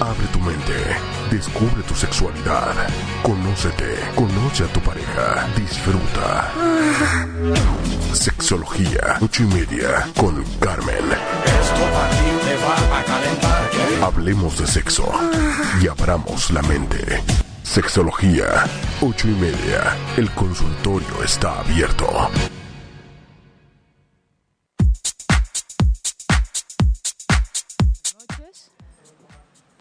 [0.00, 0.74] Abre tu mente,
[1.28, 2.72] descubre tu sexualidad,
[3.22, 6.52] conócete, conoce a tu pareja, disfruta.
[8.12, 11.04] Sexología, ocho y media, con Carmen.
[14.02, 15.10] Hablemos de sexo
[15.82, 17.22] y abramos la mente.
[17.64, 18.64] Sexología,
[19.00, 19.96] ocho y media.
[20.16, 22.30] El consultorio está abierto.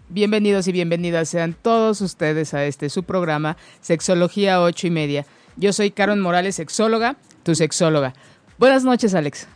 [0.09, 5.25] Bienvenidos y bienvenidas sean todos ustedes a este su programa Sexología ocho y media.
[5.57, 8.13] Yo soy Carmen Morales, sexóloga, tu sexóloga.
[8.57, 9.49] Buenas noches, Alex.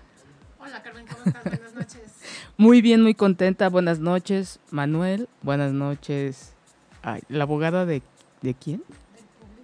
[0.60, 1.44] Hola, Carmen, ¿cómo estás?
[1.46, 2.02] Buenas noches.
[2.58, 3.70] Muy bien, muy contenta.
[3.70, 5.30] Buenas noches, Manuel.
[5.42, 6.54] Buenas noches.
[7.02, 8.02] Ay, ¿La abogada de,
[8.42, 8.84] de quién?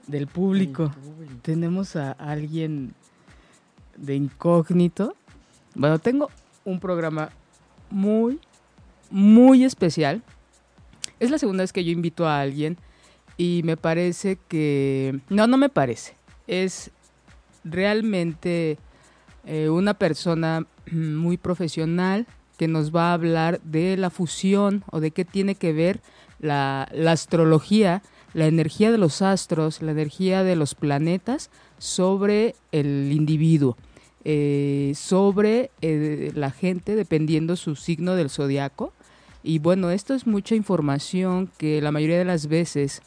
[0.07, 0.93] Del público.
[1.41, 2.95] Tenemos a alguien
[3.97, 5.15] de incógnito.
[5.75, 6.31] Bueno, tengo
[6.63, 7.29] un programa
[7.89, 8.39] muy,
[9.11, 10.23] muy especial.
[11.19, 12.77] Es la segunda vez que yo invito a alguien
[13.37, 15.19] y me parece que...
[15.29, 16.15] No, no me parece.
[16.47, 16.91] Es
[17.63, 18.77] realmente
[19.45, 25.11] eh, una persona muy profesional que nos va a hablar de la fusión o de
[25.11, 26.01] qué tiene que ver
[26.39, 28.01] la, astrología,
[28.33, 33.77] la energía de los astros, la energía de los planetas sobre el individuo,
[34.25, 38.91] eh, sobre eh, la gente dependiendo su signo del zodiaco.
[39.43, 43.01] Y bueno, esto es mucha información que la mayoría de las veces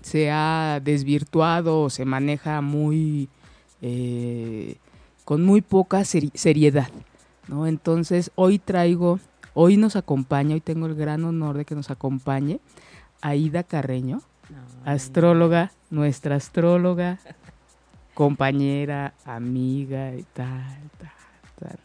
[0.00, 3.28] se ha desvirtuado o se maneja muy
[3.80, 4.76] eh,
[5.24, 6.88] con muy poca seri- seriedad.
[7.48, 7.66] ¿no?
[7.66, 9.20] Entonces hoy traigo,
[9.54, 12.58] hoy nos acompaña, hoy tengo el gran honor de que nos acompañe
[13.20, 14.20] Aida Carreño,
[14.84, 17.18] astróloga, nuestra astróloga,
[18.14, 21.10] compañera, amiga y tal, tal,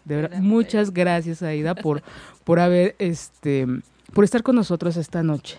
[0.06, 2.02] De verdad, muchas gracias Aida por,
[2.44, 3.66] por haber, este,
[4.14, 5.58] por estar con nosotros esta noche.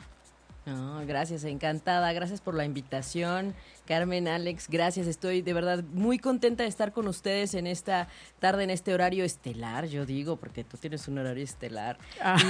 [0.67, 2.13] No, gracias, encantada.
[2.13, 3.55] Gracias por la invitación.
[3.89, 5.07] Carmen, Alex, gracias.
[5.07, 9.25] Estoy de verdad muy contenta de estar con ustedes en esta tarde, en este horario
[9.25, 11.97] estelar, yo digo, porque tú tienes un horario estelar.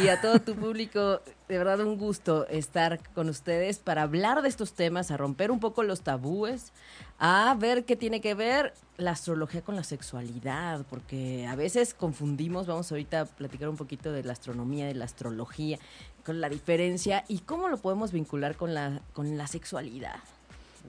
[0.02, 4.48] Y a todo tu público, de verdad un gusto estar con ustedes para hablar de
[4.48, 6.72] estos temas, a romper un poco los tabúes,
[7.20, 12.66] a ver qué tiene que ver la astrología con la sexualidad, porque a veces confundimos,
[12.66, 15.78] vamos ahorita a platicar un poquito de la astronomía, de la astrología,
[16.24, 20.18] con la diferencia y cómo lo podemos vincular con la, con la sexualidad.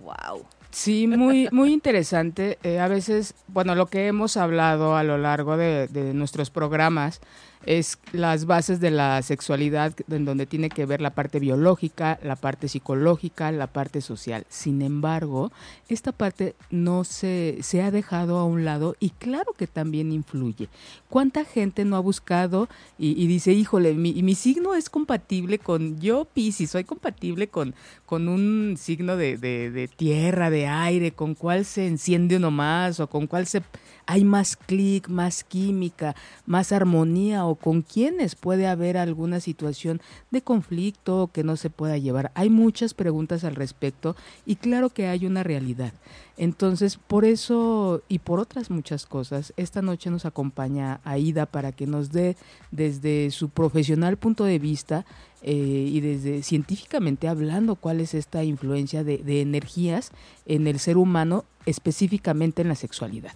[0.02, 0.46] Wow.
[0.72, 2.60] Sí, muy, muy interesante.
[2.64, 7.22] Eh, a veces, bueno, lo que hemos hablado a lo largo de, de nuestros programas
[7.66, 12.36] es las bases de la sexualidad, en donde tiene que ver la parte biológica, la
[12.36, 14.46] parte psicológica, la parte social.
[14.50, 15.52] Sin embargo,
[15.90, 20.70] esta parte no se, se ha dejado a un lado y claro que también influye.
[21.09, 26.26] ¿Cuánta gente no ha buscado y, dice, híjole, mi, mi signo es compatible con yo,
[26.26, 31.66] Piscis, soy compatible con, con un signo de, de- de tierra, de aire, con cuál
[31.66, 33.62] se enciende uno más o con cuál se
[34.09, 36.16] hay más clic, más química,
[36.47, 41.96] más armonía o con quiénes puede haber alguna situación de conflicto que no se pueda
[41.96, 42.31] llevar.
[42.34, 44.16] Hay muchas preguntas al respecto
[44.47, 45.94] y claro que hay una realidad.
[46.38, 51.86] Entonces, por eso y por otras muchas cosas, esta noche nos acompaña Aida para que
[51.86, 52.36] nos dé
[52.72, 55.06] desde su profesional punto de vista
[55.42, 60.12] eh, y desde científicamente hablando cuál es esta influencia de, energías
[60.46, 63.32] en el ser humano, específicamente en la sexualidad.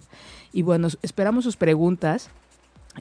[0.52, 2.28] Y bueno, esperamos sus preguntas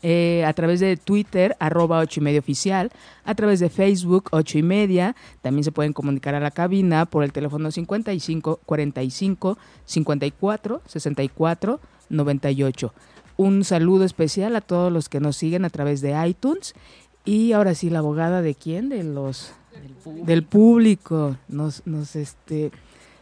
[0.02, 2.92] eh, a través de Twitter, arroba ocho y media oficial,
[3.26, 5.16] a través de Facebook, ocho y media.
[5.42, 12.94] También se pueden comunicar a la cabina por el teléfono 55 45 54 64 98.
[13.36, 16.76] Un saludo especial a todos los que nos siguen a través de iTunes.
[17.26, 18.90] Y ahora sí, la abogada de quién?
[18.90, 20.26] De los Del público.
[20.26, 21.38] del público.
[21.48, 22.72] Nos, nos este.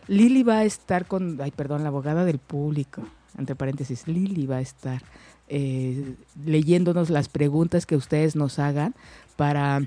[0.07, 1.39] Lili va a estar con.
[1.41, 3.03] Ay, perdón, la abogada del público.
[3.37, 5.01] Entre paréntesis, Lili va a estar
[5.47, 6.15] eh,
[6.45, 8.95] leyéndonos las preguntas que ustedes nos hagan
[9.35, 9.81] para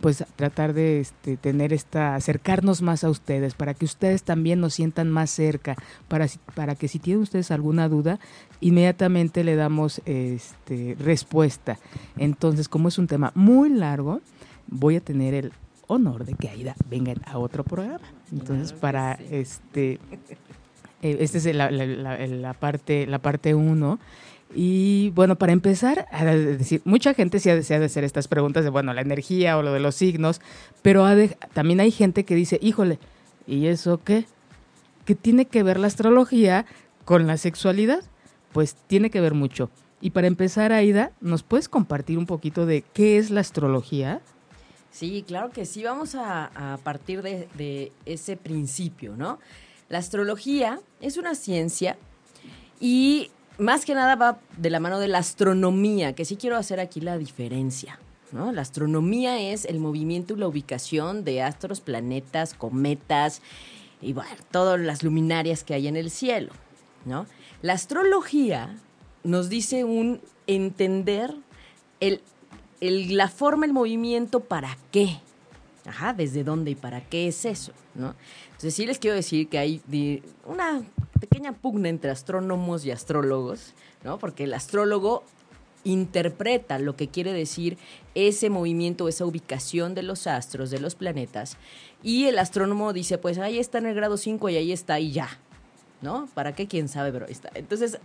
[0.00, 4.74] pues tratar de este, tener esta, acercarnos más a ustedes, para que ustedes también nos
[4.74, 5.74] sientan más cerca,
[6.08, 8.20] para, para que si tienen ustedes alguna duda,
[8.60, 11.78] inmediatamente le damos este, respuesta.
[12.16, 14.20] Entonces, como es un tema muy largo,
[14.68, 15.52] voy a tener el
[15.86, 18.04] honor de que Aida venga a otro programa.
[18.30, 19.24] Entonces, Claro para sí.
[19.30, 19.92] este,
[21.02, 23.98] eh, esta es la, la- la- la parte la parte uno
[24.54, 28.94] Y bueno, para empezar, decir, mucha gente sí ha de hacer estas preguntas de, bueno,
[28.94, 30.40] la energía o lo de los signos,
[30.80, 31.06] pero
[31.52, 32.98] también hay gente que dice, híjole,
[33.46, 34.24] ¿y eso qué?
[35.04, 36.64] ¿Qué tiene que ver la astrología
[37.04, 38.02] con la sexualidad?
[38.52, 39.70] Pues tiene que ver mucho.
[40.00, 44.20] Y para empezar, Aida, ¿nos puedes compartir un poquito de qué es la astrología?
[44.90, 45.82] Sí, claro que sí.
[45.84, 49.38] Vamos a, partir de, de, ese principio, ¿no?
[49.88, 51.96] La astrología es una ciencia
[52.80, 56.80] y más que nada va de la mano de la astronomía, que sí quiero hacer
[56.80, 57.98] aquí la diferencia.
[58.32, 58.52] ¿no?
[58.52, 63.42] La astronomía es el movimiento y la ubicación de astros, planetas, cometas
[64.00, 66.52] y bueno, todas las luminarias que hay en el cielo.
[67.04, 67.26] ¿no?
[67.62, 68.76] La astrología
[69.24, 71.34] nos dice un entender
[72.00, 72.20] el,
[72.80, 75.20] la forma, el movimiento, para qué.
[75.88, 78.14] Ajá, desde dónde y para qué es eso, ¿no?
[78.46, 79.82] Entonces sí les quiero decir que hay
[80.44, 80.82] una
[81.18, 83.74] pequeña pugna entre astrónomos y astrólogos,
[84.04, 84.18] ¿no?
[84.18, 85.24] Porque el astrólogo
[85.84, 87.78] interpreta lo que quiere decir
[88.14, 91.56] ese movimiento, esa ubicación de los astros, de los planetas,
[92.02, 95.12] y el astrónomo dice, pues ahí está en el grado 5 y ahí está y
[95.12, 95.40] ya,
[96.02, 96.28] ¿no?
[96.34, 96.66] ¿Para qué?
[96.66, 97.12] ¿Quién sabe?
[97.12, 97.50] Pero ahí está.
[97.54, 97.98] Entonces,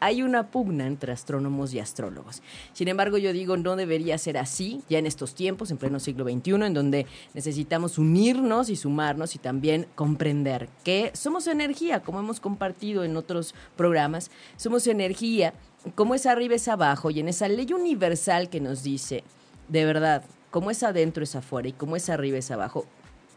[0.00, 2.42] hay una pugna entre astrónomos y astrólogos.
[2.72, 6.24] Sin embargo, yo digo, no debería ser así ya en estos tiempos, en pleno siglo
[6.24, 12.40] XXI, en donde necesitamos unirnos y sumarnos y también comprender que somos energía, como hemos
[12.40, 15.54] compartido en otros programas, somos energía,
[15.94, 19.24] como es arriba es abajo y en esa ley universal que nos dice,
[19.68, 22.86] de verdad, como es adentro es afuera y como es arriba es abajo,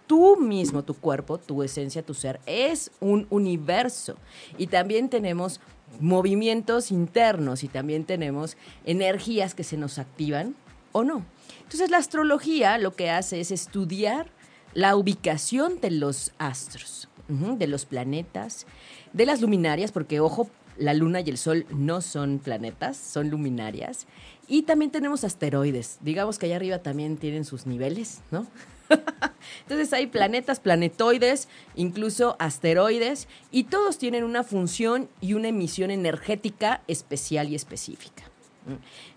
[0.08, 4.16] tú mismo, tu cuerpo, tu esencia, tu ser, es un universo.
[4.58, 5.60] Y también tenemos
[6.00, 10.56] movimientos internos y también tenemos energías que se nos activan
[10.92, 11.26] o no.
[11.64, 14.32] Entonces la astrología lo que hace es estudiar
[14.74, 18.66] la ubicación de los astros, de los planetas,
[19.14, 24.08] de las luminarias, porque ojo, la luna y el sol no son planetas, son luminarias.
[24.48, 26.00] Y también tenemos asteroides.
[26.02, 28.48] Digamos que allá arriba también tienen sus niveles, ¿no?
[29.62, 36.82] Entonces hay planetas, planetoides, incluso asteroides, y todos tienen una función y una emisión energética
[36.88, 38.24] especial y específica.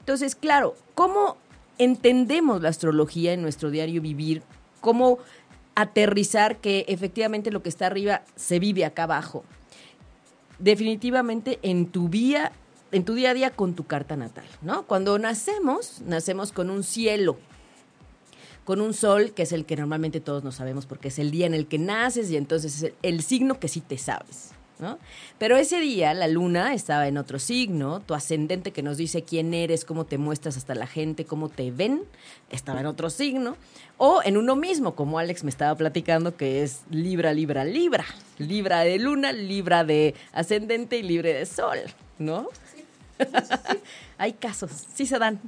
[0.01, 1.37] Entonces, claro, ¿cómo
[1.79, 4.43] entendemos la astrología en nuestro diario vivir?
[4.81, 5.19] ¿Cómo
[5.75, 9.45] aterrizar que efectivamente lo que está arriba se vive acá abajo?
[10.59, 12.53] Definitivamente en tu vía
[12.93, 14.87] en tu día a día con tu carta natal, ¿no?
[14.87, 17.37] Cuando nacemos, nacemos con un cielo
[18.67, 21.47] con un sol, que es el que normalmente todos no sabemos porque es el día
[21.47, 24.51] en el que naces y entonces es el, signo que sí te sabes.
[24.81, 24.99] ¿no?
[25.39, 29.55] Pero ese día la luna estaba en otro signo, tu ascendente que nos dice quién
[29.55, 32.03] eres, cómo te muestras hasta la gente, cómo te ven,
[32.51, 33.57] estaba en otro signo,
[33.99, 38.05] o en uno mismo, como Alex me estaba platicando, que es Libra, Libra, Libra,
[38.37, 41.79] Libra de luna, Libra de ascendente y libre de sol,
[42.19, 42.49] ¿no?
[44.19, 45.41] Hay casos, sí se dan.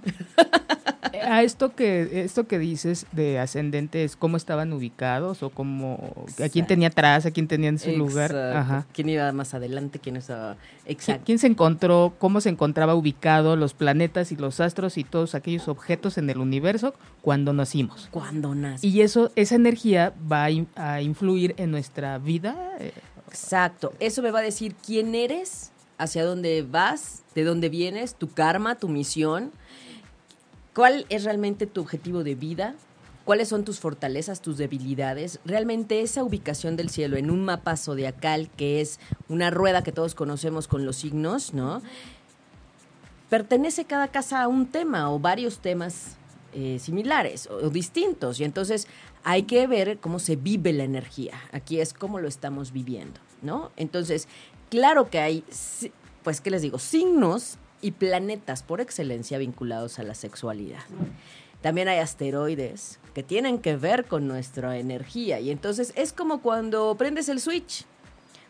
[1.24, 6.66] A esto que esto que dices de ascendentes, ¿cómo estaban ubicados o cómo a quién
[6.66, 8.36] tenía atrás, a quién tenía en su lugar?
[8.36, 8.86] Ajá.
[8.92, 11.22] ¿Quién iba más adelante, quién estaba Exacto.
[11.24, 15.68] ¿Quién se encontró, cómo se encontraba ubicado los planetas y los astros y todos aquellos
[15.68, 18.08] objetos en el universo cuando nacimos?
[18.10, 18.84] Cuando nacimos.
[18.84, 22.56] Y eso esa energía va a, a influir en nuestra vida.
[22.78, 22.92] Eh,
[23.28, 23.92] Exacto.
[24.00, 28.76] Eso me va a decir quién eres hacia dónde vas, de dónde vienes, tu karma,
[28.76, 29.52] tu misión,
[30.74, 32.74] cuál es realmente tu objetivo de vida,
[33.24, 35.40] cuáles son tus fortalezas, tus debilidades.
[35.44, 40.14] Realmente esa ubicación del cielo en un mapa zodiacal, que es una rueda que todos
[40.14, 41.82] conocemos con los signos, ¿no?
[43.28, 46.16] Pertenece cada casa a un tema o varios temas
[46.54, 48.40] eh, similares o, distintos.
[48.40, 48.88] Y entonces
[49.24, 51.34] hay que ver cómo se vive la energía.
[51.52, 53.70] Aquí es cómo lo estamos viviendo, ¿no?
[53.76, 54.28] Entonces,
[54.70, 55.44] Claro que hay,
[56.22, 56.78] pues, ¿qué les digo?
[56.78, 60.82] Signos y planetas por excelencia vinculados a la sexualidad.
[61.62, 65.40] También hay asteroides que tienen que ver con nuestra energía.
[65.40, 67.84] Y entonces es como cuando prendes el switch.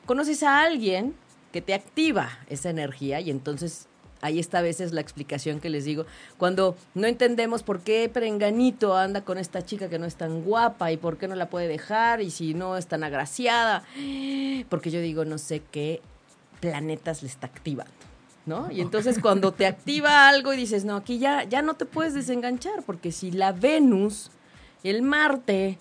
[0.07, 1.15] Conoces a alguien
[1.53, 3.87] que te activa esa energía y entonces
[4.21, 6.07] ahí está a veces la explicación que les digo.
[6.37, 10.93] Cuando no entendemos por qué Prenganito anda con esta chica que no es tan guapa
[10.93, 13.85] y por qué no la puede dejar y si no es tan agraciada.
[14.69, 16.01] Porque yo digo, no sé qué
[16.61, 17.93] planetas le está activando.
[18.47, 18.71] ¿No?
[18.73, 22.15] Y entonces cuando te activa algo y dices, no, aquí ya, ya no te puedes
[22.15, 24.31] desenganchar, porque si la Venus,
[24.85, 25.79] el Marte,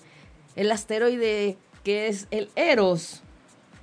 [0.57, 3.21] el asteroide que es el Eros,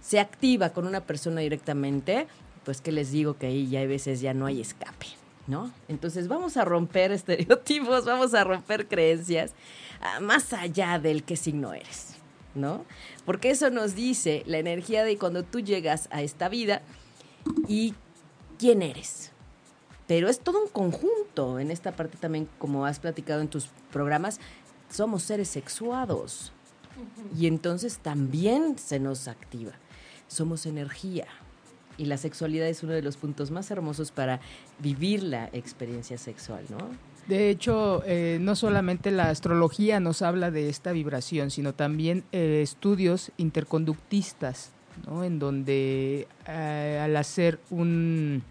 [0.02, 2.26] se activa con una persona directamente,
[2.64, 5.06] pues que les digo que ahí ya hay veces ya no hay escape,
[5.46, 5.72] ¿no?
[5.88, 9.52] Entonces vamos a romper estereotipos, vamos a romper creencias,
[10.00, 12.14] ah, más allá del qué signo eres,
[12.54, 12.84] ¿no?
[13.24, 16.82] Porque eso nos dice la energía de cuando tú llegas a esta vida
[17.68, 17.94] y
[18.58, 19.30] quién eres.
[20.06, 21.58] pero es todo un conjunto.
[21.58, 24.38] En esta parte también, como has platicado en tus programas,
[24.90, 26.52] somos seres sexuados.
[27.36, 29.72] Y entonces también se nos activa.
[30.28, 31.26] Somos energía.
[31.96, 34.40] Y la sexualidad es uno de los puntos más hermosos para
[34.78, 36.78] vivir la experiencia sexual, ¿no?
[37.26, 42.60] De hecho, eh, no solamente la astrología nos habla de esta vibración, sino también eh,
[42.62, 44.72] estudios interconductistas,
[45.06, 45.24] ¿no?
[45.24, 48.42] en donde eh, al hacer un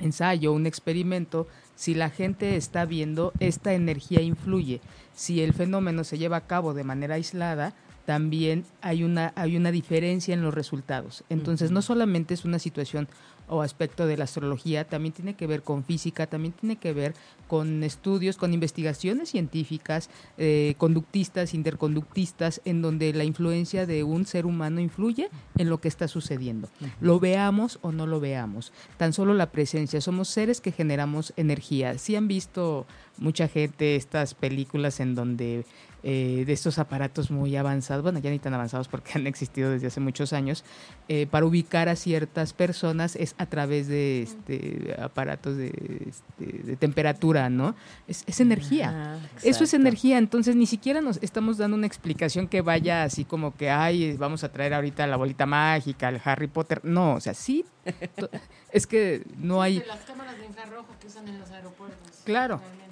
[0.00, 4.80] ensayo, un experimento, si la gente está viendo, esta energía influye.
[5.14, 9.70] Si el fenómeno se lleva a cabo de manera aislada, también hay una, hay una
[9.70, 11.24] diferencia en los resultados.
[11.28, 13.08] Entonces, no solamente es una situación
[13.48, 17.14] o aspecto de la astrología, también tiene que ver con física, también tiene que ver
[17.48, 24.46] con estudios, con investigaciones científicas, eh, conductistas, interconductistas, en donde la influencia de un ser
[24.46, 25.28] humano influye
[25.58, 26.68] en lo que está sucediendo.
[27.00, 28.72] Lo veamos o no lo veamos.
[28.96, 31.98] Tan solo la presencia, somos seres que generamos energía.
[31.98, 32.86] Si han visto
[33.18, 35.66] mucha gente estas películas en donde
[36.04, 39.86] eh, de estos aparatos muy avanzados, bueno, ya ni tan avanzados porque han existido desde
[39.86, 40.64] hace muchos años,
[41.08, 45.68] eh, para ubicar a ciertas personas es a través de este, aparatos de,
[46.08, 47.74] este, de temperatura, ¿no?
[48.08, 48.88] Es, es energía.
[48.88, 53.24] Ajá, Eso es energía, entonces ni siquiera nos estamos dando una explicación que vaya así
[53.24, 56.80] como que, ay, vamos a traer ahorita la bolita mágica, el Harry Potter.
[56.84, 57.64] No, o sea, sí,
[58.72, 59.82] es que no hay...
[59.86, 62.22] Las cámaras de infrarrojo que usan en los aeropuertos.
[62.24, 62.58] Claro.
[62.58, 62.91] Realmente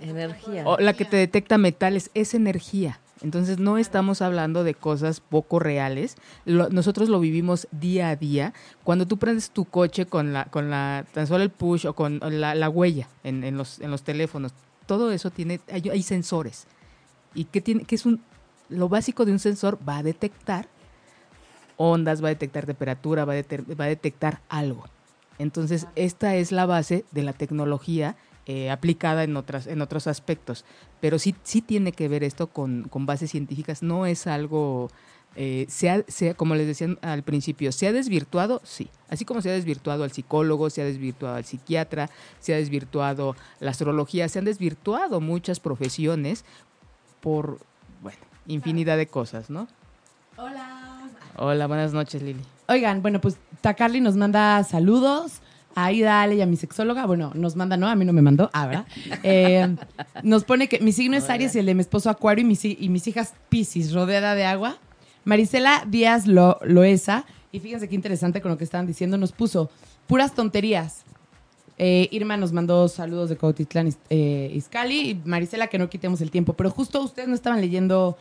[0.00, 0.66] Energía.
[0.66, 3.00] O la que te detecta metales es energía.
[3.22, 6.16] Entonces no estamos hablando de cosas poco reales.
[6.44, 8.52] Lo- nosotros lo vivimos día a día.
[8.82, 12.20] Cuando tú prendes tu coche con la, con la, tan solo el push o con
[12.22, 14.52] la, la huella en, en los, en los teléfonos,
[14.86, 16.66] todo eso tiene, hay, hay sensores.
[17.34, 17.84] ¿Y qué tiene?
[17.84, 18.20] Que es un,
[18.68, 20.68] lo básico de un sensor va a detectar
[21.76, 23.36] ondas, va a detectar temperatura, va a,
[23.80, 24.84] va a detectar algo.
[25.38, 30.64] Entonces, esta es la base de la tecnología eh, aplicada en, otras, en otros aspectos.
[31.00, 34.90] Pero sí, sí tiene que ver esto con, con bases científicas, no es algo,
[35.36, 38.60] eh, se ha- se ha- como les decía al principio, ¿se ha desvirtuado?
[38.64, 38.88] Sí.
[39.08, 42.10] Así como se ha desvirtuado al psicólogo, se ha desvirtuado al psiquiatra,
[42.40, 46.44] se ha desvirtuado la astrología, se han desvirtuado muchas profesiones
[47.20, 47.58] por,
[48.02, 49.66] bueno, infinidad de cosas, ¿no?
[50.36, 51.00] Hola.
[51.36, 52.42] Hola, buenas noches, Lili.
[52.68, 55.40] Oigan, bueno, pues Tacarly nos manda saludos.
[55.74, 57.06] A Aida, Ale y a mi sexóloga.
[57.06, 58.50] Bueno, nos manda, no, a mí no me mandó.
[58.52, 58.86] Ah, ¿verdad?
[59.22, 59.74] Eh,
[60.22, 62.64] nos pone que mi signo es Aries y el de mi esposo Acuario y mis,
[62.64, 64.76] y mis hijas Piscis, rodeada de agua.
[65.24, 67.24] Marisela Díaz Lo- Loesa.
[67.52, 69.16] Y fíjense qué interesante con lo que estaban diciendo.
[69.16, 69.70] Nos puso
[70.06, 71.02] puras tonterías.
[71.78, 76.30] Eh, Irma nos mandó saludos de Cautitlán eh, Izcalli y Marisela que no quitemos el
[76.30, 78.16] tiempo, pero justo ustedes no estaban leyendo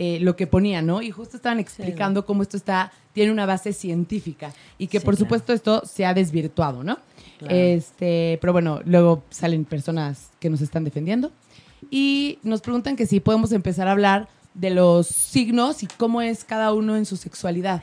[0.00, 1.02] eh, lo que ponía, ¿no?
[1.02, 5.14] Y justo estaban explicando cómo esto está tiene una base científica y que Sí, por
[5.16, 5.24] claro.
[5.24, 6.98] supuesto esto se ha desvirtuado, ¿no?
[7.38, 7.52] Claro.
[7.52, 11.32] Este, pero bueno, luego salen personas que nos están defendiendo
[11.90, 16.44] y nos preguntan que si podemos empezar a hablar de los signos y cómo es
[16.44, 17.82] cada uno en su sexualidad.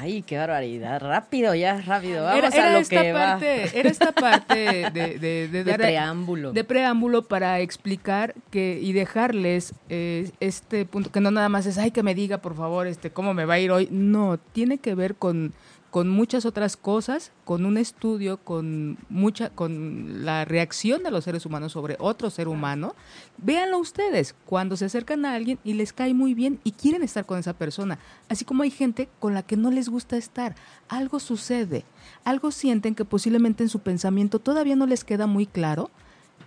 [0.00, 1.00] Ay, qué barbaridad.
[1.00, 2.22] Rápido, ya, rápido.
[2.22, 4.54] Vamos Era, era a lo esta que parte, era esta parte
[4.92, 5.72] de, de, de va.
[5.72, 6.52] De preámbulo.
[6.52, 11.78] de preámbulo para explicar que y dejarles eh, este punto que no nada más es
[11.78, 14.78] ay que me diga por favor este cómo me va a ir hoy no tiene
[14.78, 15.52] que ver con
[15.90, 21.46] con muchas otras cosas con un estudio con mucha con la reacción de los seres
[21.46, 22.94] humanos sobre otro ser humano
[23.38, 27.24] véanlo ustedes cuando se acercan a alguien y les cae muy bien y quieren estar
[27.24, 27.98] con esa persona.
[28.28, 30.54] Así como hay gente con la que no les gusta estar.
[30.88, 31.84] Algo sucede
[32.24, 35.90] algo sienten que posiblemente en su pensamiento todavía no les queda muy claro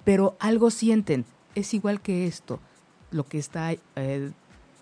[0.03, 1.25] pero algo sienten.
[1.55, 2.60] Es igual que esto,
[3.12, 4.31] lo que está eh,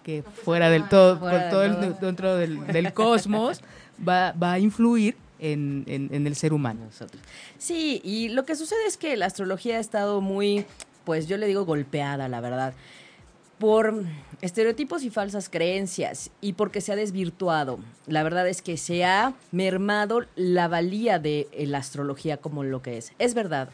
[0.03, 3.61] que fuera del todo, por todo el- dentro del, del cosmos,
[4.07, 6.81] va, va a influir en, en- en el ser humano.
[7.57, 10.65] Sí, y lo que sucede es que la astrología ha estado muy,
[11.05, 12.73] pues yo le digo golpeada, la verdad,
[13.57, 14.03] por
[14.41, 17.79] estereotipos y falsas creencias y porque se ha desvirtuado.
[18.07, 22.81] La verdad es que se ha mermado la valía de eh, la astrología como lo
[22.81, 23.11] que es.
[23.19, 23.69] Es verdad.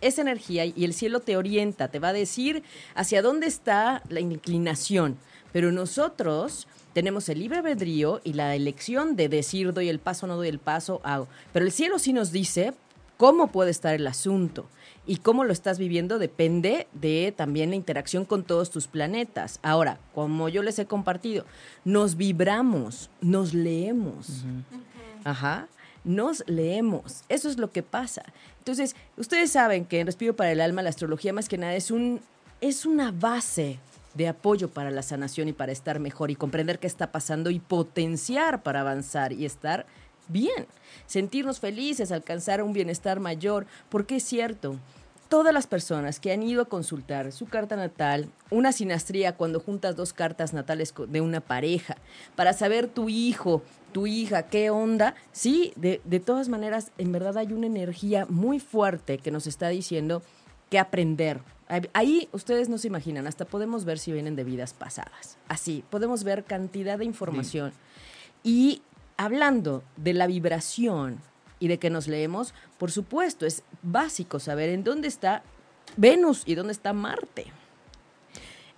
[0.00, 2.62] Es energía y el cielo te orienta, te va a decir
[2.94, 5.18] hacia dónde está la inclinación.
[5.52, 6.66] Pero nosotros
[6.96, 10.58] tenemos el libre albedrío y la elección de decir doy el paso, no doy el
[10.58, 11.28] paso, hago.
[11.52, 12.72] Pero el cielo sí nos dice
[13.18, 14.64] cómo puede estar el asunto
[15.06, 19.60] y cómo lo estás viviendo depende de también la interacción con todos tus planetas.
[19.62, 21.44] Ahora, como yo les he compartido,
[21.84, 24.46] nos vibramos, nos leemos.
[25.22, 25.68] Ajá.
[26.02, 27.24] Nos leemos.
[27.28, 28.22] Eso es lo que pasa.
[28.60, 31.90] Entonces, ustedes saben que en Respiro para el Alma la astrología más que nada es
[31.90, 32.22] un
[32.62, 33.78] es una base
[34.16, 37.60] de apoyo para la sanación y para estar mejor y comprender qué está pasando y
[37.60, 39.86] potenciar para avanzar y estar
[40.28, 40.66] bien,
[41.06, 44.76] sentirnos felices, alcanzar un bienestar mayor, porque es cierto,
[45.28, 49.96] todas las personas que han ido a consultar su carta natal, una sinastría cuando juntas
[49.96, 51.96] dos cartas natales de una pareja,
[52.34, 57.38] para saber tu hijo, tu hija, qué onda, sí, de, de todas maneras, en verdad
[57.38, 60.22] hay una energía muy fuerte que nos está diciendo
[60.70, 61.40] que aprender.
[61.92, 65.36] Ahí- ustedes no se imaginan, hasta podemos ver si vienen de vidas pasadas.
[65.48, 67.72] Así, podemos ver cantidad de información.
[68.44, 68.82] Y
[69.16, 71.18] hablando de la vibración
[71.58, 75.42] y de que nos leemos, por supuesto, es básico saber en dónde está
[75.96, 77.46] Venus y dónde está Marte.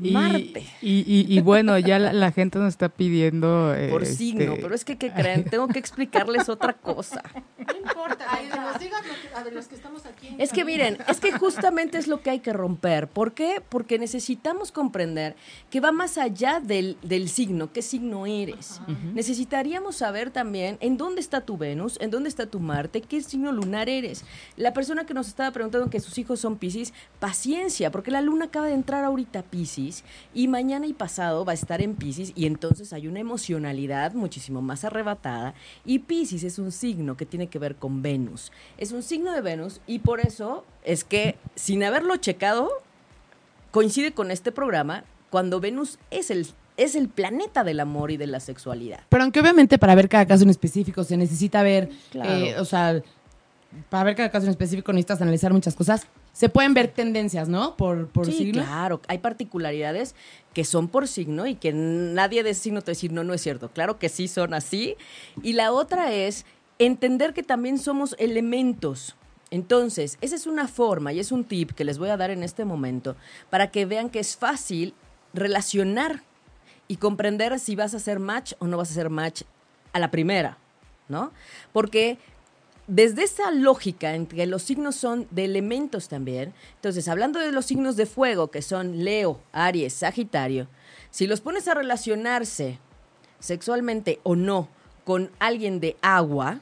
[0.00, 0.64] Y, Marte.
[0.81, 3.75] Y, y- y bueno, ya la, la gente nos está pidiendo.
[3.90, 5.45] Por este, signo, pero es que, ¿qué creen?
[5.45, 7.23] Tengo que explicarles otra cosa.
[7.59, 10.28] No importa, ay, que nos digan lo que- a ver, los que estamos aquí.
[10.28, 13.09] en Es que miren, es que justamente es lo que hay que romper.
[13.09, 13.61] ¿Por qué?
[13.69, 15.35] Porque necesitamos comprender
[15.71, 18.81] que va más allá del, del signo, qué signo eres.
[19.14, 23.50] Necesitaríamos saber también en dónde está tu Venus, en dónde está tu Marte, qué signo
[23.50, 24.25] lunar eres.
[24.57, 28.45] La persona que nos estaba preguntando que sus hijos son Pisces, paciencia, porque la luna
[28.47, 29.88] acaba de entrar ahorita a Pisces
[30.35, 34.62] y mañana y pasado va a estar en Pisces y entonces hay una emocionalidad muchísimo
[34.62, 35.54] más arrebatada
[35.85, 38.52] y Pisces es un signo que tiene que ver con Venus.
[38.76, 42.71] Es un signo de Venus y por eso es que sin haberlo checado
[43.71, 48.28] coincide con este programa cuando Venus es el es el planeta del amor y de
[48.28, 49.00] la sexualidad.
[49.09, 52.30] Pero aunque obviamente para ver cada caso en específico se necesita ver, Claro.
[52.30, 53.02] eh, o sea,
[53.90, 56.07] para ver cada caso en específico necesitas analizar muchas cosas.
[56.38, 57.75] Se pueden ver tendencias, ¿no?
[57.75, 58.62] Por, por sí, signo.
[58.62, 60.14] claro, hay particularidades
[60.54, 63.40] que son por signo y que nadie de ese signo te decir, no, no es
[63.40, 63.71] cierto.
[63.73, 64.95] Claro que sí son así.
[65.42, 66.47] Y la otra es
[66.78, 69.16] entender que también somos elementos.
[69.50, 72.45] Entonces, esa es una forma y es un tip que les voy a dar en
[72.45, 73.16] este momento
[73.50, 74.95] para que vean que es fácil
[75.35, 76.23] relacionar
[76.87, 79.42] y comprender si vas a hacer match o no vas a hacer match
[79.92, 80.57] a la primera,
[81.09, 81.33] ¿no?
[81.73, 82.16] Porque
[82.88, 87.66] desde esa lógica en que los signos son de elementos también, entonces hablando de los
[87.66, 90.66] signos de fuego que son Leo, Aries, Sagitario,
[91.11, 92.79] si los pones a relacionarse
[93.38, 94.68] sexualmente o no
[95.05, 96.61] con alguien de agua,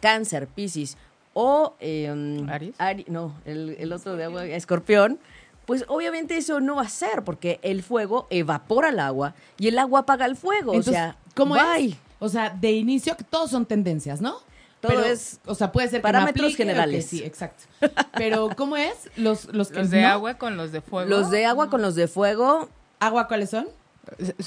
[0.00, 0.96] Cáncer, Piscis
[1.34, 2.08] o eh,
[2.48, 2.74] ¿Aries?
[2.78, 5.18] Ari- no, el, el otro de agua, Escorpión,
[5.66, 9.78] pues obviamente eso no va a ser porque el fuego evapora el agua y el
[9.78, 10.72] agua apaga el fuego.
[10.72, 11.90] Entonces, o sea, ¿cómo bye.
[11.90, 11.96] es?
[12.20, 14.38] O sea, de inicio, que todos son tendencias, ¿no?
[14.80, 17.06] Todo es O sea, puede ser que parámetros me aplique o que generales.
[17.06, 17.64] sí, exacto.
[18.14, 19.10] Pero, ¿cómo es?
[19.16, 20.08] Los, los, que Los de no.
[20.08, 21.08] agua con los de fuego.
[21.10, 22.68] Los de agua con los de fuego,
[23.00, 23.68] ¿Agua cuáles son?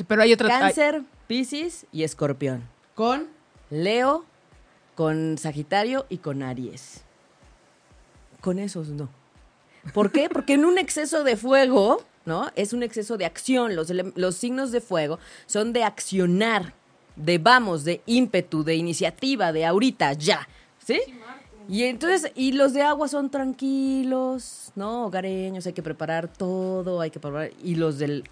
[0.07, 0.47] Pero hay otro.
[0.47, 2.63] hay- Cáncer, Piscis y Escorpión.
[2.95, 3.27] Con.
[3.69, 4.25] Leo
[4.95, 7.01] con Sagitario y con Aries.
[8.41, 9.09] Con esos no.
[9.93, 10.29] ¿Por qué?
[10.29, 12.51] Porque en un exceso de fuego, ¿no?
[12.55, 13.75] Es un exceso de acción.
[13.75, 16.73] Los, los signos de fuego son de accionar,
[17.15, 20.47] de vamos, de ímpetu, de iniciativa, de ahorita, ya.
[20.85, 20.99] ¿Sí?
[21.69, 25.05] Y entonces, y los de agua son tranquilos, ¿no?
[25.05, 27.51] Hogareños, hay que preparar todo, hay que preparar.
[27.63, 28.23] Y los del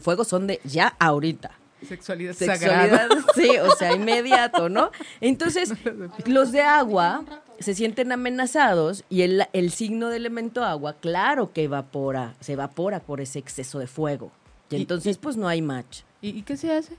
[0.00, 1.50] fuego son de ya ahorita
[1.86, 3.08] Sexualidad, sexualidad, sagrada.
[3.34, 4.90] sí, o sea, inmediato, ¿no?
[5.20, 5.72] Entonces,
[6.26, 7.24] los de agua
[7.58, 13.00] se sienten amenazados y el, el signo de elemento agua, claro que evapora, se evapora
[13.00, 14.30] por ese exceso de fuego.
[14.70, 16.00] Y Y- entonces, pues no hay match.
[16.22, 16.94] ¿Y, y qué se hace?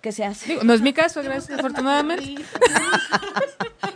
[0.00, 0.50] ¿Qué se hace?
[0.50, 2.42] Digo, no es mi caso, gracias, afortunadamente.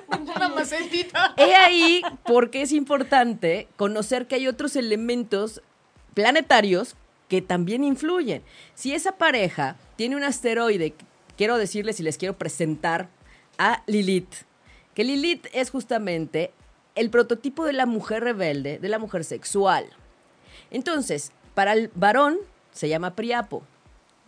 [0.08, 1.34] Una macetita.
[1.36, 5.62] He ahí porque es importante conocer que hay otros elementos
[6.14, 6.96] planetarios
[7.28, 8.42] que también influyen.
[8.74, 10.94] Si esa pareja tiene un asteroide,
[11.36, 13.08] quiero decirles y les quiero presentar
[13.58, 14.34] a Lilith,
[14.94, 16.52] que Lilith es justamente
[16.94, 19.86] el prototipo de la mujer rebelde, de la mujer sexual.
[20.70, 22.38] Entonces, para el varón
[22.72, 23.62] se llama Priapo.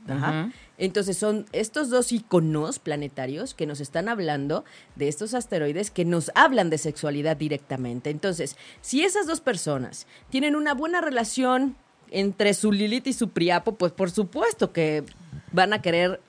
[0.09, 0.51] Ajá.
[0.77, 4.65] Entonces son estos dos iconos planetarios que nos están hablando
[4.97, 8.11] de estos asteroides que nos hablan de sexualidad directamente.
[8.11, 11.77] Entonces, si esas dos personas tienen una buena relación
[12.11, 15.05] entre su Lilith y su Priapo, pues por supuesto que
[15.53, 16.21] van a querer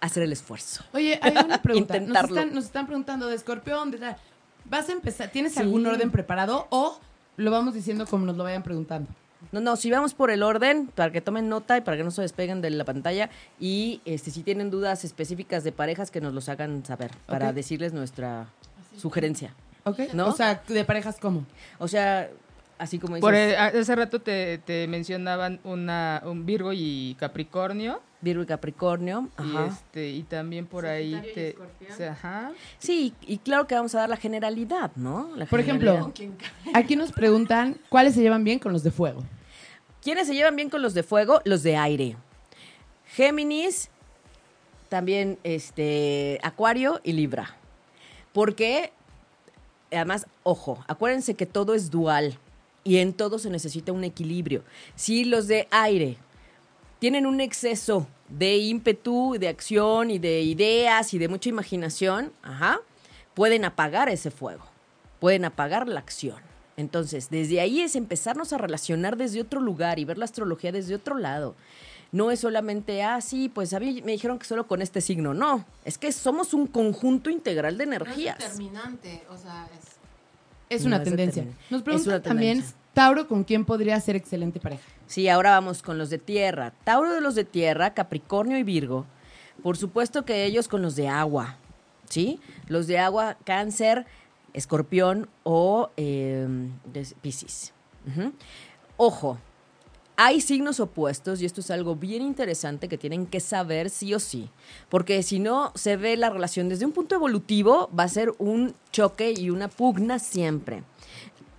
[0.00, 0.82] hacer el esfuerzo.
[0.94, 2.00] Oye, hay una pregunta.
[2.00, 4.16] Nos están, nos están preguntando de escorpión, de tal.
[4.64, 5.30] ¿Vas a empezar?
[5.30, 5.60] ¿Tienes Sí.
[5.60, 6.98] algún orden preparado o
[7.36, 9.10] lo vamos diciendo como nos lo vayan preguntando?
[9.52, 12.10] No, no, si vamos por el orden, para que tomen nota y para que no
[12.10, 13.30] se despeguen de la pantalla.
[13.58, 17.92] Y este, si tienen dudas específicas de parejas, que nos los hagan saber, para decirles
[17.92, 18.46] nuestra
[18.96, 19.54] sugerencia.
[19.84, 20.00] ¿Ok?
[20.12, 20.28] ¿No?
[20.28, 21.46] O sea, de parejas cómo.
[21.78, 22.28] O sea,
[22.78, 28.00] así como dices, Por el- hace rato te, te mencionaban una, un Virgo y Capricornio.
[28.20, 29.28] Virgo y Capricornio.
[29.38, 31.14] Y, este, y también por ahí
[31.98, 32.52] y ajá.
[32.78, 35.34] Sí, y claro que vamos a dar la generalidad, ¿no?
[35.36, 36.12] La Por ejemplo,
[36.74, 39.24] aquí nos preguntan cuáles se llevan bien con los de fuego.
[40.02, 41.40] ¿Quiénes se llevan bien con los de fuego?
[41.44, 42.16] Los de aire.
[43.06, 43.90] Géminis,
[44.88, 47.56] también este Acuario y Libra.
[48.32, 48.92] Porque,
[49.90, 52.38] además, ojo, acuérdense que todo es dual
[52.84, 54.62] y en todo se necesita un equilibrio.
[54.94, 56.16] Si los de aire
[57.00, 62.78] tienen un exceso de ímpetu, de acción y de ideas y de mucha imaginación, ajá,
[63.34, 64.64] pueden apagar ese fuego,
[65.18, 66.36] pueden apagar la acción.
[66.76, 70.94] Entonces, desde ahí es empezarnos a relacionar desde otro lugar y ver la astrología desde
[70.94, 71.54] otro lado.
[72.12, 75.34] No es solamente, ah, sí, pues a mí me dijeron que solo con este signo.
[75.34, 78.38] No, es que somos un conjunto integral de No es energías.
[78.38, 79.90] determinante, o sea, es...
[80.80, 81.44] Es una No, tendencia.
[81.68, 82.64] Nos preguntan también.
[82.94, 84.82] Tauro, ¿con quién podría ser excelente pareja?
[85.10, 86.72] Sí, ahora vamos con los de tierra.
[86.84, 89.06] Tauro de los de tierra, Capricornio y Virgo.
[89.60, 91.56] Por supuesto que ellos con los de agua,
[92.08, 92.38] ¿sí?
[92.68, 94.06] Los de agua, cáncer,
[94.52, 96.46] escorpión o eh,
[97.22, 97.72] piscis.
[98.96, 99.36] Ojo,
[100.14, 104.20] hay signos opuestos y esto es algo bien interesante que tienen que saber sí o
[104.20, 104.48] sí,
[104.90, 108.76] porque si no se ve la relación desde un punto evolutivo, va a ser un
[108.92, 110.84] choque y una pugna siempre.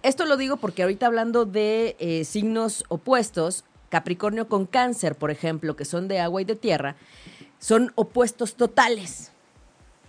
[0.03, 5.75] Esto lo digo porque ahorita hablando de eh, signos opuestos, Capricornio con cáncer, por ejemplo,
[5.75, 6.95] que son de agua y de tierra,
[7.59, 9.31] son opuestos totales.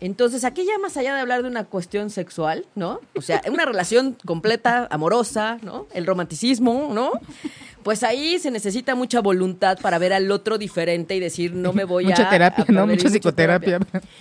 [0.01, 3.01] Entonces, aquí ya más allá de hablar de una cuestión sexual, ¿no?
[3.15, 5.87] O sea, una relación completa, amorosa, ¿no?
[5.93, 7.13] El romanticismo, ¿no?
[7.83, 11.85] Pues ahí se necesita mucha voluntad para ver al otro diferente y decir, no me
[11.85, 12.09] voy a...
[12.09, 12.87] Mucha terapia, a ¿no?
[12.87, 13.79] Mucha psicoterapia.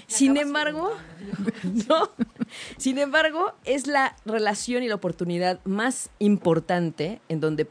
[0.07, 0.91] Sin embargo,
[1.87, 2.09] no.
[2.77, 7.67] Sin embargo, es la relación y la oportunidad más importante en donde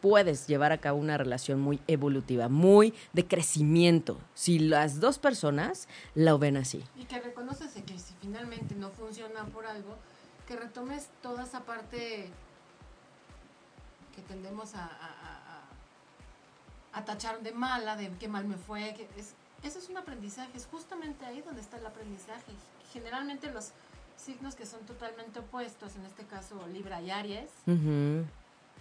[0.00, 4.18] puedes llevar a cabo una relación muy evolutiva, muy de crecimiento.
[4.34, 6.84] Si las dos personas lo ven así.
[6.96, 9.96] Y que reconoces que si finalmente no funciona por algo,
[10.46, 12.28] que retomes toda esa parte
[14.14, 15.27] que tendemos a, a-
[16.98, 18.94] a- tachar de mala, de qué mal me fue.
[18.94, 22.52] Que es, eso es un aprendizaje, es justamente ahí donde está el aprendizaje.
[22.92, 23.70] Generalmente los
[24.16, 27.50] signos que son totalmente opuestos, en este caso Libra y Aries,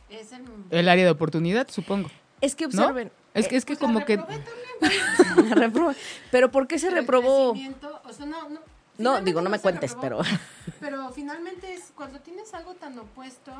[0.09, 0.45] es el...
[0.71, 2.09] El área de oportunidad, supongo.
[2.41, 2.69] Es que ¿No?
[2.83, 3.11] observen.
[3.33, 4.17] Es que, es que Pues la como que...
[4.17, 4.43] reprobé
[4.79, 5.91] también, la reprobó.
[6.31, 7.51] Pero ¿por qué se pero reprobó?
[7.51, 8.59] crecimiento, o sea, no, no,
[8.97, 10.23] No, digo, no me cuentes, reprobó.
[10.23, 10.39] pero...
[10.79, 13.51] Pero finalmente es cuando tienes algo tan opuesto,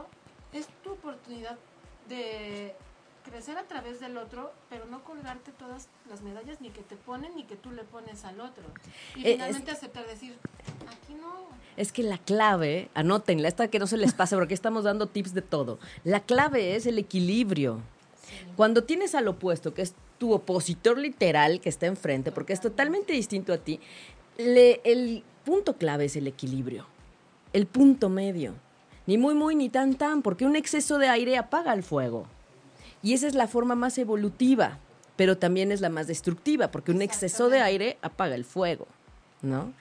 [0.53, 1.57] es tu oportunidad
[2.09, 2.75] de
[3.29, 7.35] crecer a través del otro, pero no colgarte todas las medallas ni que te ponen
[7.35, 8.63] ni que tú le pones al otro.
[9.15, 10.35] Y Eh, finalmente aceptar decir,
[10.87, 11.33] aquí no.
[11.75, 15.33] Es que la clave, anótenla, esta que no se les pase, porque estamos dando tips
[15.33, 15.79] de todo.
[16.03, 17.79] La clave es el equilibrio.
[18.55, 23.13] Cuando tienes al opuesto, que es tu opositor literal que está enfrente, porque es totalmente
[23.13, 23.79] distinto a ti,
[24.37, 26.85] le- el punto clave es el equilibrio,
[27.53, 28.55] el punto medio.
[29.05, 32.27] Ni muy, muy, ni tan, tan, porque un exceso de aire apaga el fuego.
[33.07, 34.79] Y esa es la forma más evolutiva,
[35.15, 38.85] pero también es la más destructiva, porque un exceso de aire apaga el fuego,
[39.41, 39.71] ¿no?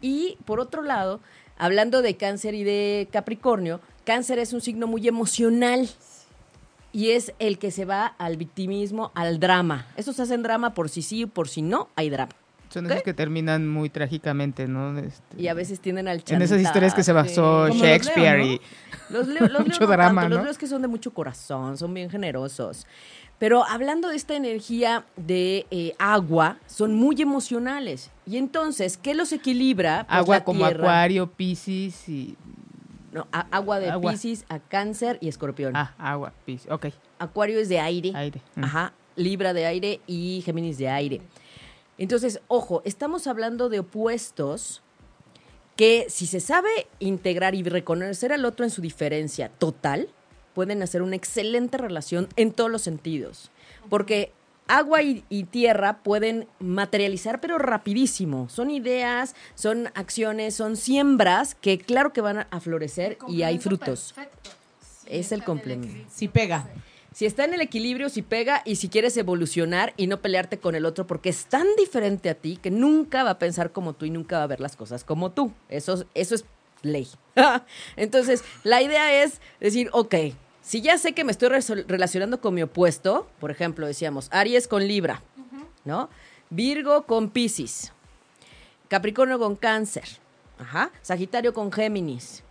[0.00, 1.20] Y por otro lado,
[1.58, 5.86] hablando de cáncer y de Capricornio, cáncer es un signo muy emocional
[6.94, 9.86] y es el que se va al victimismo, al drama.
[9.98, 12.32] Estos hacen drama por si sí y por si no, hay drama.
[12.68, 12.92] Son ¿Qué?
[12.94, 14.98] esos que terminan muy trágicamente, ¿no?
[14.98, 17.28] Este, Y a veces tienden al en esas historias que se chantaje.
[17.30, 18.52] basó los Shakespeare Leo, ¿no?
[18.52, 18.60] y...
[19.10, 20.36] Los leo, los Mucho leo drama, tanto, ¿no?
[20.36, 22.86] Los leo es que son de mucho corazón, son bien generosos.
[23.38, 28.10] Pero hablando de esta energía de eh, agua, son muy emocionales.
[28.26, 30.06] Y entonces, ¿qué los equilibra?
[30.08, 30.82] Pues Agua como tierra.
[30.84, 32.36] acuario, piscis y...
[33.12, 34.12] No, a- agua de Agua.
[34.12, 35.74] Pisces, a Cáncer y Escorpión.
[35.76, 36.70] Ah, agua, piscis.
[36.70, 36.86] Ok,
[37.18, 38.12] Acuario es de aire.
[38.14, 38.40] aire.
[38.56, 38.64] Mm.
[38.64, 38.92] Ajá.
[39.16, 41.22] Libra de aire y Géminis de aire.
[41.98, 44.82] Entonces, ojo, estamos hablando de opuestos
[45.76, 50.08] que si se sabe integrar y reconocer al otro en su diferencia total,
[50.54, 53.50] pueden hacer una excelente relación en todos los sentidos.
[53.90, 54.32] Porque
[54.68, 58.48] agua y, y tierra pueden materializar, pero rapidísimo.
[58.48, 64.12] Son ideas, son acciones, son siembras que claro que van a- florecer y hay frutos.
[64.14, 64.50] perfecto.
[64.80, 66.10] Sí, Es el en complemento.
[66.10, 66.66] Si pega.
[67.16, 70.74] Si está en el equilibrio, si pega y si quieres evolucionar y no pelearte con
[70.74, 74.04] el otro porque es tan diferente a ti que nunca va a pensar como tú
[74.04, 75.50] y nunca va a ver las cosas como tú.
[75.70, 76.44] Eso, eso es
[76.82, 77.08] ley.
[77.96, 80.14] Entonces, la idea es decir, ok,
[80.60, 84.86] si ya sé que me estoy relacionando con mi opuesto, por ejemplo, decíamos Aries con
[84.86, 85.22] Libra,
[85.86, 86.10] ¿no?
[86.50, 87.92] Virgo con Piscis,
[88.88, 90.04] Capricornio con Cáncer,
[90.58, 90.90] Ajá.
[91.00, 92.42] Sagitario con Géminis.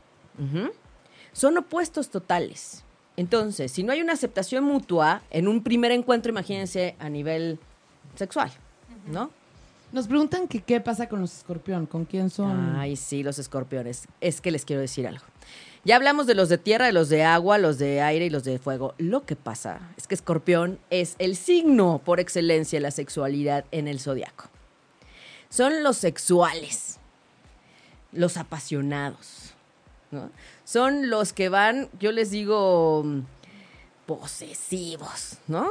[1.34, 2.85] Son opuestos totales.
[3.18, 7.60] Entonces, si no hay una aceptación mutua en un primer encuentro, imagínense a nivel
[8.16, 8.52] sexual,
[9.08, 9.32] ¿no?
[9.92, 12.76] Nos preguntan que qué pasa con los escorpión, con quién son.
[12.76, 14.08] Ay, sí, los escorpiones.
[14.20, 15.24] Es que les quiero decir algo.
[15.86, 18.44] Ya hablamos de los de tierra, de los de agua, los de aire y los
[18.44, 18.96] de fuego.
[18.98, 23.88] Lo que pasa es que escorpión es el signo por excelencia de la sexualidad en
[23.88, 24.50] el zodiaco.
[25.50, 27.00] Son los sexuales.
[28.16, 29.54] los apasionados,
[30.16, 30.32] ¿no?
[30.64, 33.20] Son los que van, yo les digo, mm,
[34.06, 35.70] posesivos, ¿no?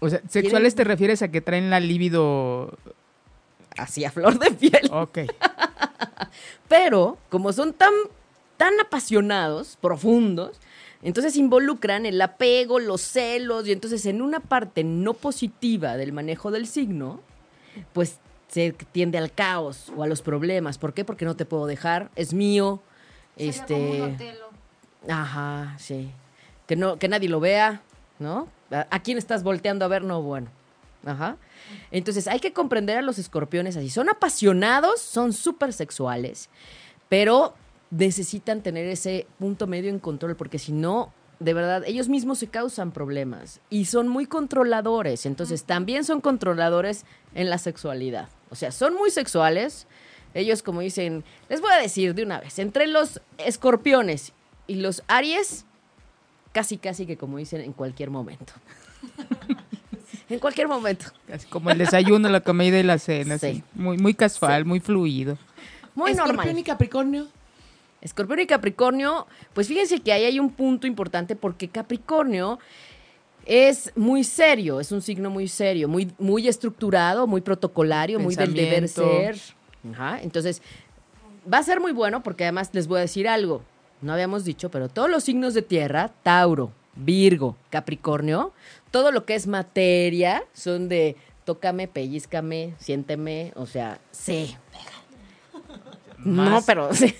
[0.00, 2.76] O sea, sexuales te refieres a que traen la libido.
[3.76, 4.90] Así a flor de piel.
[4.92, 5.18] Ok.
[6.68, 7.92] Pero, como son tan,
[8.56, 10.60] tan apasionados, profundos,
[11.02, 16.50] entonces involucran el apego, los celos, y entonces en una parte no positiva del manejo
[16.50, 17.20] del signo,
[17.92, 20.78] pues se tiende al caos o a los problemas.
[20.78, 21.04] ¿Por qué?
[21.04, 22.80] Porque no te puedo dejar, es mío.
[23.38, 24.48] Sería este, como un Otelo.
[25.08, 26.10] Ajá, sí.
[26.66, 27.80] Que no, que nadie lo vea,
[28.18, 28.48] ¿no?
[28.70, 30.04] ¿A, a quién estás volteando a ver?
[30.04, 30.48] No, bueno.
[31.06, 31.36] Ajá.
[31.90, 33.88] Entonces hay que comprender a los escorpiones así.
[33.88, 36.50] Son apasionados, son súper sexuales,
[37.08, 37.54] pero
[37.90, 42.48] necesitan tener ese punto medio en control, porque si no, de verdad, ellos mismos se
[42.48, 45.24] causan problemas y son muy controladores.
[45.24, 48.28] Entonces también son controladores en la sexualidad.
[48.50, 49.86] O sea, son muy sexuales.
[50.34, 54.32] Ellos, como dicen, les voy a decir de una vez, entre los escorpiones
[54.66, 55.64] y los aries,
[56.52, 58.52] casi, casi que como dicen, en cualquier momento.
[60.28, 61.06] en cualquier momento.
[61.32, 63.38] Así como el desayuno, la comida y la cena.
[63.38, 63.46] Sí.
[63.46, 63.62] así.
[63.74, 65.38] Muy, muy casual, muy fluido.
[65.94, 66.58] Muy Escorpión normal.
[66.58, 67.28] y Capricornio.
[68.00, 72.60] Escorpión y Capricornio, pues fíjense que ahí hay un punto importante porque Capricornio
[73.44, 78.54] es muy serio, es un signo muy serio, muy, muy estructurado, muy protocolario, muy del
[78.54, 79.36] deber ser.
[79.92, 80.62] Ajá, Entonces,
[81.52, 83.62] va a ser muy bueno porque además les voy a decir algo.
[84.00, 88.52] No habíamos dicho, pero todos los signos de tierra, Tauro, Virgo, Capricornio,
[88.90, 94.56] todo lo que es materia son de tócame, pellizcame, siénteme, o sea, sí.
[96.18, 97.14] No, pero sí.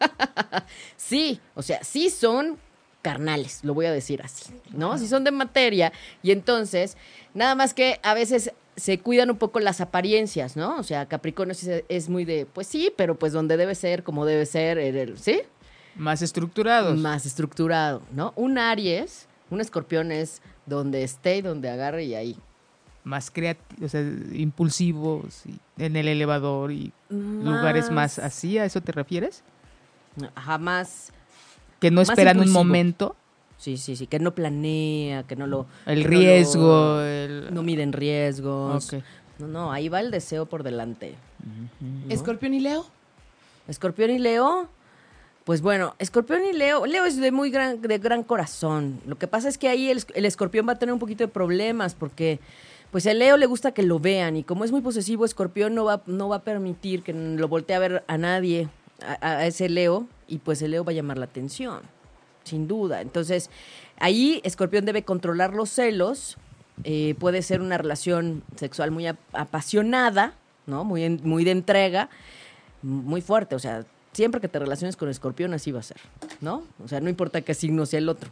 [0.96, 2.58] sí, o sea, sí son
[3.02, 4.98] carnales, lo voy a decir así, ¿no?
[4.98, 5.92] Sí son de materia.
[6.22, 6.96] Y entonces,
[7.34, 10.76] nada más que a veces se cuidan un poco las apariencias, ¿no?
[10.76, 11.54] O sea, Capricornio
[11.88, 15.40] es muy de, pues sí, pero pues donde debe ser, como debe ser, el- ¿sí?
[15.96, 16.98] Más estructurados.
[16.98, 18.32] Más estructurado, ¿no?
[18.36, 22.36] Un Aries, un escorpión es donde esté y donde agarre y ahí.
[23.02, 24.02] Más creativos, o sea,
[24.34, 25.44] impulsivos,
[25.78, 29.42] en el elevador y lugares más así, ¿a eso te refieres?
[30.34, 31.12] Jamás.
[31.80, 33.16] Que no Más esperan un momento,
[33.58, 35.66] Sí, sí, sí, que no planea, que no lo...
[35.86, 37.54] el que no lo- riesgo, el...
[37.54, 38.92] No miden riesgos.
[38.92, 39.02] Ok.
[39.38, 41.14] No, no, ahí va el deseo por delante.
[41.80, 42.12] ¿no?
[42.12, 42.86] Escorpión y Leo.
[43.68, 44.68] Escorpión y Leo.
[45.44, 46.86] Pues bueno, Escorpión y Leo.
[46.86, 49.00] Leo es de muy gran, de gran corazón.
[49.06, 51.28] Lo que pasa es que ahí el, el escorpión va a tener un poquito de
[51.28, 52.40] problemas porque
[52.90, 55.84] pues a Leo le gusta que lo vean y como es muy posesivo, Escorpión no
[55.84, 58.68] va, no va a permitir que lo voltee a ver a nadie,
[59.02, 61.80] a, a ese Leo, y pues el Leo va a llamar la atención,
[62.46, 63.00] sin duda.
[63.02, 63.50] Entonces,
[63.98, 66.36] ahí Escorpión debe controlar los celos,
[66.84, 70.34] eh, puede ser una relación sexual muy ap- apasionada,
[70.66, 70.84] ¿no?
[70.84, 72.08] Muy, en- muy de entrega,
[72.82, 75.98] muy fuerte, o sea, siempre que te relaciones con Escorpión así va a ser,
[76.40, 76.64] ¿no?
[76.82, 78.30] O sea, no importa qué signo sea el otro.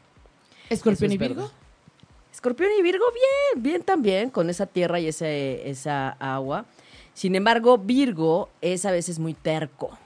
[0.70, 1.34] Escorpión y Virgo.
[1.42, 1.52] verdad.
[2.32, 6.64] Escorpión y Virgo, bien, bien también, con esa tierra y ese, esa agua.
[7.14, 9.96] Sin embargo, Virgo es a veces muy terco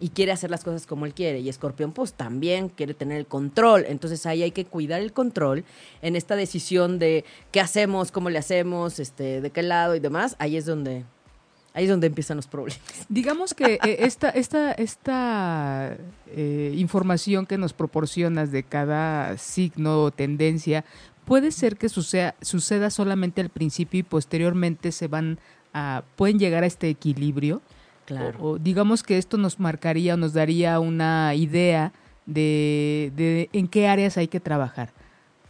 [0.00, 1.40] y quiere hacer las cosas como él quiere.
[1.40, 3.84] Y Escorpión, pues también quiere tener el control.
[3.88, 5.64] Entonces ahí hay que cuidar el control
[6.02, 10.36] en esta decisión de qué hacemos, cómo le hacemos, este, de qué lado y demás.
[10.38, 11.04] Ahí es donde,
[11.74, 12.80] ahí es donde empiezan los problemas.
[13.08, 15.96] Digamos que eh, esta, esta, esta
[16.28, 20.84] eh, información que nos proporcionas de cada signo o tendencia
[21.24, 25.38] puede ser que suceda, suceda solamente al principio y posteriormente se van
[25.74, 27.60] a, pueden llegar a este equilibrio.
[28.08, 28.38] Claro.
[28.40, 31.92] O, o digamos que esto nos marcaría o nos daría una idea
[32.24, 34.92] de, de en qué áreas hay que trabajar.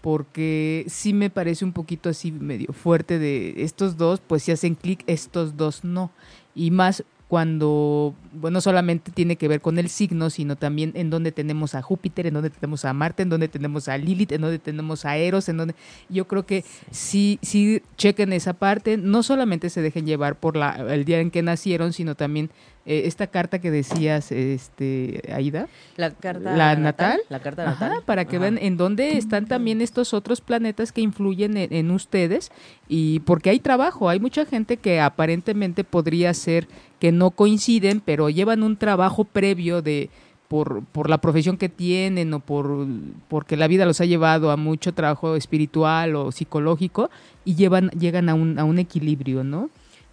[0.01, 4.75] Porque sí me parece un poquito así medio fuerte de estos dos, pues si hacen
[4.75, 6.11] clic, estos dos no.
[6.55, 11.31] Y más cuando, bueno, solamente tiene que ver con el signo, sino también en donde
[11.31, 14.59] tenemos a Júpiter, en donde tenemos a Marte, en donde tenemos a Lilith, en donde
[14.59, 15.75] tenemos a Eros, en donde
[16.09, 20.77] yo creo que sí, sí chequen esa parte, no solamente se dejen llevar por la,
[20.95, 22.51] el día en que nacieron, sino también
[22.89, 28.03] eh, esta carta que decías, este, Aida, La carta la natal, La carta Ajá, natal.
[28.07, 28.45] para que Ajá.
[28.45, 32.51] vean en dónde están también estos otros planetas que influyen en, en ustedes
[32.89, 36.67] y porque hay trabajo, hay mucha gente que aparentemente podría ser
[36.99, 40.09] que no coinciden, pero llevan un trabajo previo de
[40.49, 42.87] por, por la profesión que tienen o por
[43.29, 47.11] porque la vida los ha llevado a mucho trabajo espiritual o psicológico
[47.45, 49.69] y llevan llegan a un, a un equilibrio, ¿no?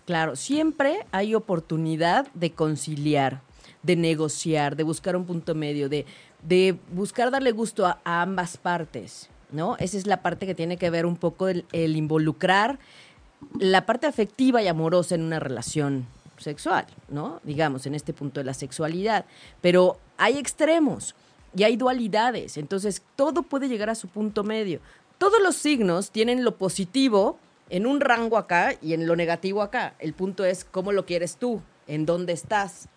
[0.05, 3.41] Claro, siempre hay oportunidad de conciliar,
[3.83, 6.05] de negociar, de buscar un punto medio, de,
[6.43, 9.77] de buscar darle gusto a, ambas partes, ¿no?
[9.79, 12.79] Esa es la parte que tiene que ver un poco el involucrar
[13.59, 16.05] la parte afectiva y amorosa en una relación
[16.37, 17.39] sexual, ¿no?
[17.43, 19.25] Digamos, en este punto de la sexualidad.
[19.61, 21.15] Pero hay extremos
[21.55, 24.79] y hay dualidades, entonces todo puede llegar a su punto medio.
[25.17, 29.95] Todos los signos tienen lo positivo en un rango acá y en lo negativo acá.
[29.99, 32.89] El punto es cómo lo quieres tú, en dónde estás,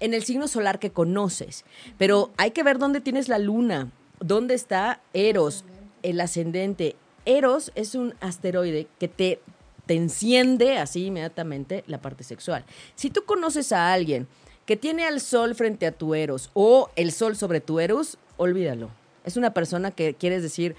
[0.00, 1.64] en el signo solar que conoces.
[1.98, 5.64] Pero hay que ver dónde tienes la luna, dónde está Eros,
[6.02, 6.96] el ascendente.
[7.24, 9.40] Eros es un asteroide que te,
[9.86, 12.64] te enciende así inmediatamente la parte sexual.
[12.94, 14.26] Si tú conoces a alguien
[14.66, 18.90] que tiene al sol frente a tu Eros o el sol sobre tu Eros, olvídalo.
[19.24, 20.76] Es una persona que quieres decir,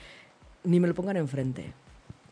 [0.63, 1.73] ni me lo pongan enfrente.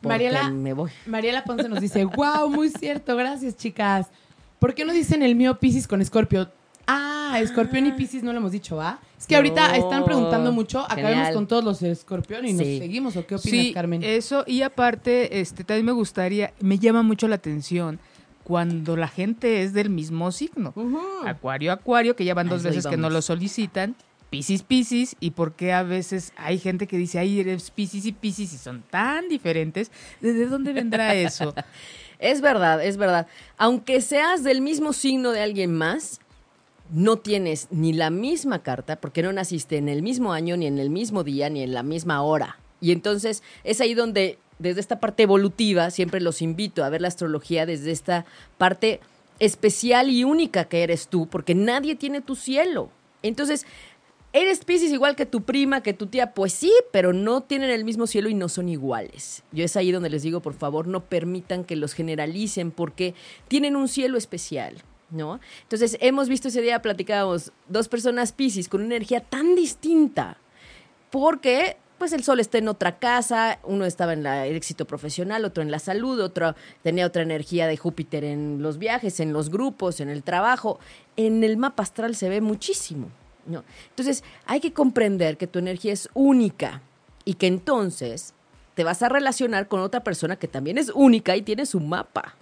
[0.02, 0.92] Mariela, me voy.
[1.06, 4.08] Mariela Ponce nos dice, wow, muy cierto, gracias chicas.
[4.60, 6.50] ¿Por qué no dicen el mío Piscis con Escorpio?
[6.88, 9.00] Ah, Escorpión y Piscis no lo hemos dicho, ¿va?
[9.18, 11.34] Es que ahorita están preguntando mucho, acabemos Genial.
[11.36, 14.04] con todos los Escorpión y nos seguimos, ¿o qué opinas, Sí, Carmen?
[14.04, 18.00] eso y aparte, este, también me gustaría, me llama mucho la atención
[18.44, 20.74] cuando la gente es del mismo signo.
[21.26, 23.96] Acuario, Acuario, que ya van dos veces que no lo solicitan.
[24.30, 28.12] Piscis, Piscis, y por qué a veces hay gente que dice, ay, eres Piscis y
[28.12, 29.92] Piscis y son tan diferentes.
[30.22, 31.54] ¿De dónde vendrá eso?
[32.20, 33.28] Es verdad, es verdad.
[33.58, 36.20] Aunque seas del mismo signo de alguien más,
[36.92, 40.80] no tienes ni la misma carta porque no naciste en el mismo año, ni en
[40.80, 42.60] el mismo día, ni en la misma hora.
[42.82, 47.08] Y entonces es ahí donde, desde esta parte evolutiva, siempre los invito a ver la
[47.08, 48.26] astrología desde esta
[48.58, 49.00] parte
[49.40, 52.90] especial y única que eres tú, porque nadie tiene tu cielo.
[53.22, 53.66] Entonces,
[54.32, 57.84] Eres Pisces igual que tu prima, que tu tía, pues sí, pero no tienen el
[57.84, 59.42] mismo cielo y no son iguales.
[59.52, 63.16] Yo es ahí donde les digo, por favor, no permitan que los generalicen porque
[63.48, 64.76] tienen un cielo especial,
[65.10, 65.40] ¿no?
[65.64, 70.38] Entonces, hemos visto ese día, platicábamos, dos personas Pisces con una energía tan distinta,
[71.10, 75.44] porque pues el sol está en otra casa, uno estaba en la- el éxito profesional,
[75.44, 79.50] otro en la salud, otro tenía otra energía de Júpiter en los viajes, en los
[79.50, 80.80] grupos, en el trabajo.
[81.18, 83.10] En el mapa astral se ve muchísimo.
[83.50, 83.64] ¿No?
[83.90, 86.82] Entonces, hay que comprender que tu energía es única
[87.26, 88.34] y que entonces
[88.76, 92.36] te vas a relacionar con otra persona que también es única y tiene su mapa.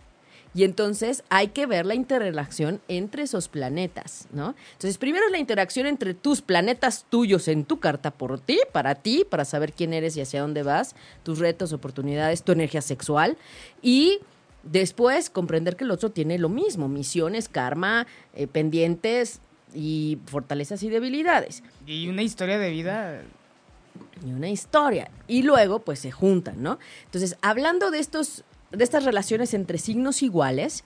[0.53, 4.55] Y entonces hay que ver la interrelación entre esos planetas, ¿no?
[4.73, 8.95] Entonces, primero es la interacción entre tus planetas tuyos en tu carta por ti, para
[8.95, 13.37] ti, para saber quién eres y hacia dónde vas, tus retos, oportunidades, tu energía sexual.
[13.81, 14.19] Y
[14.63, 19.41] después comprender que el otro tiene lo mismo, misiones, karma, eh, pendientes
[19.73, 23.21] y fortalezas y debilidades Y una historia de vida.
[24.25, 25.09] y una historia.
[25.27, 26.79] Y luego, pues se juntan, ¿no?
[27.05, 30.83] Entonces, hablando de estos, de estas relaciones entre signos iguales,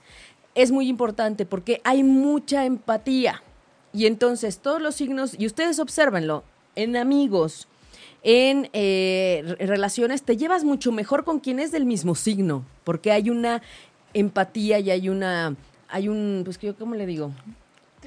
[0.54, 3.42] es muy importante porque hay mucha empatía.
[3.94, 6.44] Y entonces, todos los signos, y ustedes obsérvenlo,
[6.76, 7.68] en amigos,
[8.22, 13.12] en eh, re- relaciones, te llevas mucho mejor con quien es del mismo signo, porque
[13.12, 13.62] hay una
[14.14, 15.56] empatía y hay una,
[15.88, 17.32] hay un, pues, ¿qué- ¿cómo le digo?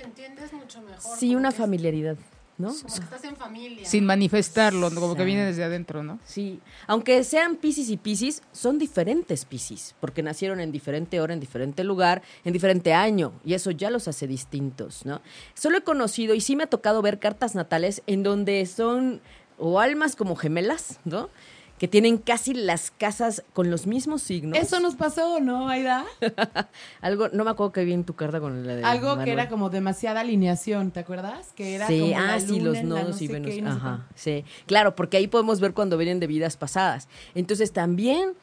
[0.06, 1.18] Entiendes mucho mejor.
[1.18, 2.16] Sí, una familiaridad,
[2.58, 2.68] ¿no?
[2.68, 3.86] Como que estás en familia.
[3.86, 5.02] Sin manifestarlo, ¿no?
[5.02, 6.20] como que viene desde adentro, ¿no?
[6.26, 11.40] Sí, aunque sean Piscis y Piscis, son diferentes Piscis, porque nacieron en diferente hora, en
[11.40, 15.22] diferente lugar, en diferente año, y eso ya los hace distintos, ¿no?
[15.54, 19.22] Solo he conocido y sí me ha tocado ver cartas natales en donde son
[19.58, 21.30] o almas como gemelas, ¿no?
[21.78, 24.58] Que tienen casi las casas con los mismos signos.
[24.58, 26.06] Eso nos pasó, ¿no, Aida?
[27.02, 29.50] Algo, no me acuerdo que vi en tu carta con la de Algo que era
[29.50, 31.52] como demasiada alineación, ¿te acuerdas?
[31.54, 33.62] Que era sí, como la ah, sí, luna los la nodos no y Venus.
[33.62, 34.46] no Ajá, sí.
[34.68, 37.10] Claro, porque ahí podemos ver cuando vienen de vidas pasadas.
[37.34, 38.34] Entonces también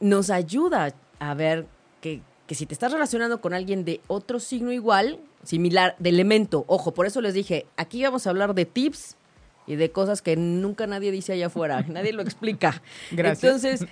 [0.00, 1.66] nos ayuda a ver
[2.02, 6.64] que, que si te estás relacionando con alguien de otro signo igual, similar, de elemento,
[6.66, 9.16] ojo, por eso les dije, aquí vamos a hablar de tips
[9.66, 12.82] y de cosas que nunca nadie dice allá afuera, nadie lo explica.
[13.10, 13.44] Gracias.
[13.44, 13.88] Entonces,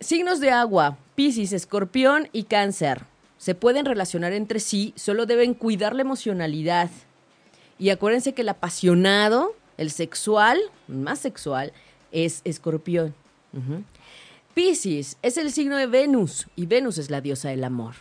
[0.00, 3.02] signos de agua, Piscis, Escorpión y Cáncer,
[3.38, 6.90] se pueden relacionar entre sí, solo deben cuidar la emocionalidad.
[7.78, 11.72] Y acuérdense que el apasionado, el sexual, más sexual,
[12.10, 13.14] es Escorpión.
[13.52, 13.84] Ujú.
[14.54, 17.94] Piscis es el signo de Venus y Venus es la diosa del amor.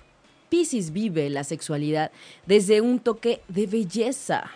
[0.49, 2.11] Piscis vive la sexualidad
[2.47, 4.49] desde un toque de belleza.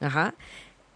[0.00, 0.34] Ajá.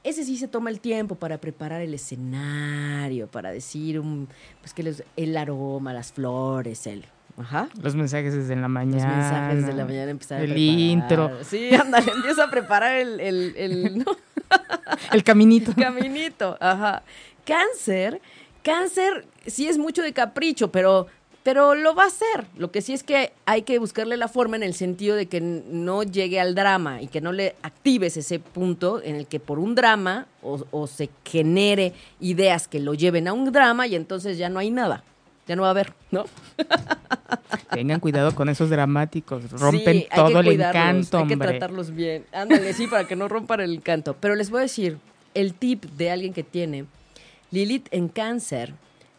[0.05, 4.29] Ese sí se toma el tiempo para preparar el escenario, para decir un,
[4.61, 7.05] pues que los- el aroma, las flores, el,
[7.39, 7.69] ajá.
[7.81, 9.17] Los mensajes desde la Los mañana.
[9.17, 11.31] mensajes de la mañana empezar El intro.
[11.45, 14.05] Sí, ándale, empieza a preparar el, el, el- ¿no?
[15.13, 15.73] El caminito.
[15.75, 16.57] caminito.
[16.61, 17.03] Ajá.
[17.47, 18.21] Cáncer,
[18.63, 21.07] cáncer sí es mucho de capricho, pero,
[21.43, 22.47] pero lo va a hacer.
[22.57, 25.41] Lo que sí es que hay que buscarle la forma en el sentido de que
[25.41, 29.59] no llegue al drama y que no le actives ese punto en el que por
[29.59, 34.39] un drama o, o se genere ideas que lo lleven a un drama y entonces
[34.39, 35.03] ya no hay nada.
[35.47, 36.25] ya no va a haber, ¿no?
[37.73, 42.25] Tengan cuidado con esos dramáticos, rompen Sí, todo el encanto, Hay que tratarlos bien.
[42.33, 44.15] Ándale, sí, para que no rompan el encanto.
[44.21, 44.99] Pero les voy a decir,
[45.35, 46.85] el tip de alguien que tiene
[47.51, 48.75] Lilith en cáncer,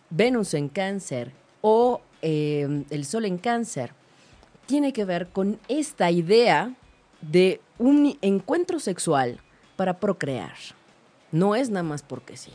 [0.10, 3.92] Venus en cáncer o eh, el Sol en cáncer,
[4.66, 6.74] tiene que ver con esta idea
[7.22, 9.40] de un encuentro sexual
[9.76, 10.56] para procrear.
[11.32, 12.52] No es nada más porque sí.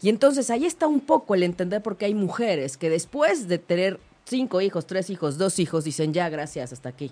[0.00, 3.58] Y entonces ahí está un poco el entender por qué hay mujeres que después de
[3.58, 7.10] tener cinco hijos, tres hijos, dos hijos, dicen ya, gracias, hasta aquí.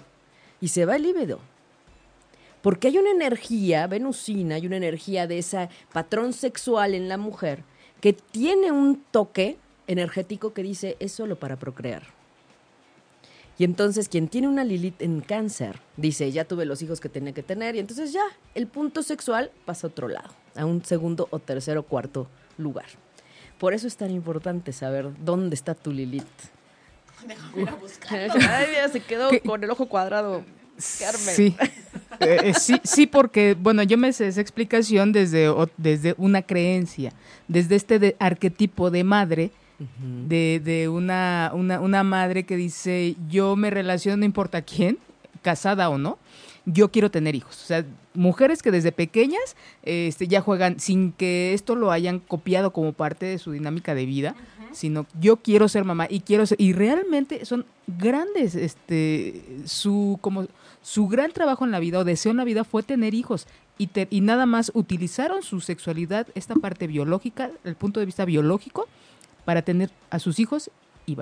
[0.61, 1.41] Y se va el líbido.
[2.63, 7.63] Porque hay una energía venusina, hay una energía de ese patrón sexual en la mujer
[8.01, 12.03] que tiene un toque energético que dice es solo para procrear.
[13.57, 17.33] Y entonces quien tiene una Lilith en cáncer dice, ya tuve los hijos que tenía
[17.33, 18.25] que tener y entonces ya
[18.55, 22.27] el punto sexual pasa a otro lado, a un segundo o tercero o cuarto
[22.59, 22.87] lugar.
[23.59, 26.25] Por eso es tan importante saber dónde está tu Lilith.
[27.27, 28.19] Déjame ir a buscar.
[28.51, 29.41] Ay, mira, se quedó ¿Qué?
[29.41, 30.43] con el ojo cuadrado.
[30.99, 31.35] Carmen.
[31.37, 31.57] Sí.
[32.19, 36.43] Eh, eh, sí, sí, porque, bueno, yo me sé esa explicación desde, o- desde una
[36.43, 37.13] creencia,
[37.47, 39.53] desde este de- arquetipo de madre,
[40.29, 44.99] de, de una, una, una madre que dice, yo me relaciono, no importa quién,
[45.43, 46.19] casada o no,
[46.65, 47.63] yo quiero tener hijos.
[47.63, 52.73] O sea, mujeres que desde pequeñas este, ya juegan sin que esto lo hayan copiado
[52.73, 54.35] como parte de su dinámica de vida,
[54.73, 60.47] sino yo quiero ser mamá y quiero ser, y realmente son grandes, este, su, como,
[60.83, 63.47] su gran trabajo en la vida o deseo en la vida fue tener hijos
[63.79, 68.25] y, te- y nada más utilizaron su sexualidad, esta parte biológica, el punto de vista
[68.25, 68.89] biológico,
[69.45, 70.71] para tener a sus hijos
[71.07, 71.17] y.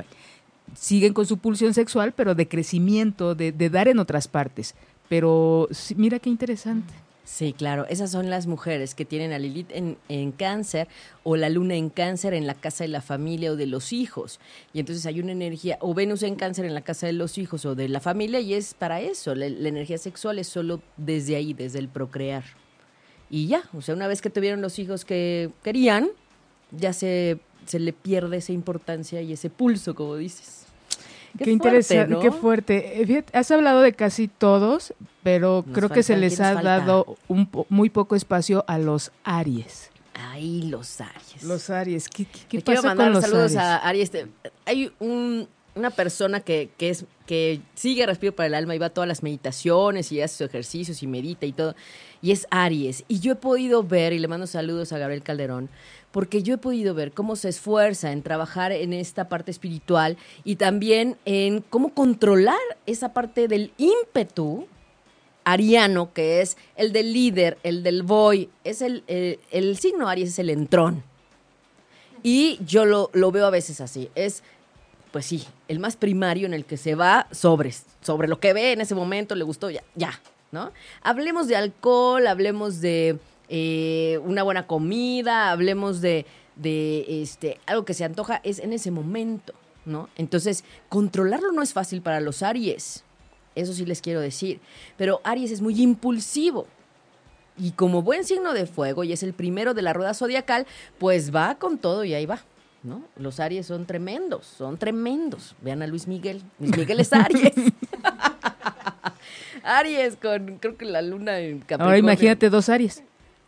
[0.75, 4.75] Siguen con su pulsión sexual, pero de crecimiento, de, dar en otras partes.
[5.09, 6.95] Pero mira qué interesante.
[7.25, 7.87] Sí, claro.
[7.89, 10.89] Esas son las mujeres que tienen a Lilith en, en cáncer
[11.25, 14.41] o la luna en cáncer en la casa de la familia o de los hijos.
[14.73, 17.64] Y entonces hay una energía, o Venus en cáncer en la casa de los hijos
[17.64, 19.35] o de la familia, y es para eso.
[19.35, 22.45] La, la energía sexual es solo desde ahí, desde el procrear.
[23.31, 26.11] Y ya, o sea, una vez que tuvieron los hijos que querían,
[26.70, 30.61] ya se, se le pierde esa importancia y ese pulso, como dices.
[31.39, 32.21] Qué, interesante, ¿no?
[32.21, 33.01] qué fuerte.
[33.01, 34.93] Eh, fíjate, has hablado de casi todos,
[35.23, 36.79] pero Nos creo que se les ¿quién ha falta?
[36.79, 39.91] dado un po- muy poco espacio a los Aries.
[40.15, 41.43] Ay, los Aries.
[41.43, 43.57] Los Aries, ¿qué, qué- qué Le quiero pasa mandar con los saludos Aries?
[43.57, 44.13] a Aries.
[44.67, 48.87] Hay un- una persona que, que es que sigue Respiro para el Alma y va
[48.87, 51.75] a todas las meditaciones y hace sus ejercicios y medita y todo.
[52.20, 53.05] Y es Aries.
[53.09, 55.70] Y yo he podido ver, y le mando saludos a Gabriel Calderón,
[56.11, 60.57] porque yo he podido ver cómo se esfuerza en trabajar en esta parte espiritual y
[60.57, 64.66] también en cómo controlar esa parte del ímpetu
[65.45, 70.39] ariano, que es el del líder, el del boy, es el, el, signo Aries es
[70.39, 71.03] el entrón.
[72.23, 74.09] Y yo lo, lo veo a veces así.
[74.14, 74.45] Es,
[75.13, 78.73] pues sí, el más primario en el que se va sobre, sobre lo que ve
[78.73, 80.19] en ese momento, le gustó, ya, ya,
[80.51, 80.73] ¿no?
[81.03, 86.25] Hablemos de alcohol, hablemos de eh, una buena comida, hablemos de,
[86.57, 89.53] de este, algo que se antoja, es en ese momento,
[89.85, 90.09] ¿no?
[90.17, 93.05] Entonces, controlarlo no es fácil para los Aries.
[93.55, 94.61] Eso sí les quiero decir.
[94.97, 96.67] Pero Aries es muy impulsivo.
[97.59, 100.67] Y como buen signo de fuego, y es el primero de la rueda zodiacal,
[100.99, 102.43] pues va con todo y ahí va.
[102.83, 103.03] ¿No?
[103.16, 105.55] Los Aries son tremendos, son tremendos.
[105.61, 106.43] Vean a Luis Miguel.
[106.59, 107.55] Luis Miguel es Aries.
[109.62, 111.87] Aries con, creo que la luna en Capricornio.
[111.87, 113.03] Ahora imagínate dos Aries.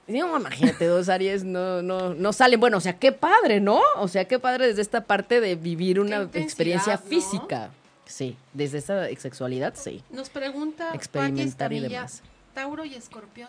[0.07, 2.61] No, imagínate, dos Aries no, no, no salen.
[2.61, 3.80] Bueno, o sea, qué padre, ¿no?
[3.97, 7.09] O sea, qué padre desde esta parte de vivir una experiencia ¿no?
[7.09, 7.70] física.
[8.05, 10.03] Sí, desde esa sexualidad, sí.
[10.11, 12.22] Nos pregunta Experimentar y demás.
[12.53, 13.49] Tauro y Escorpión.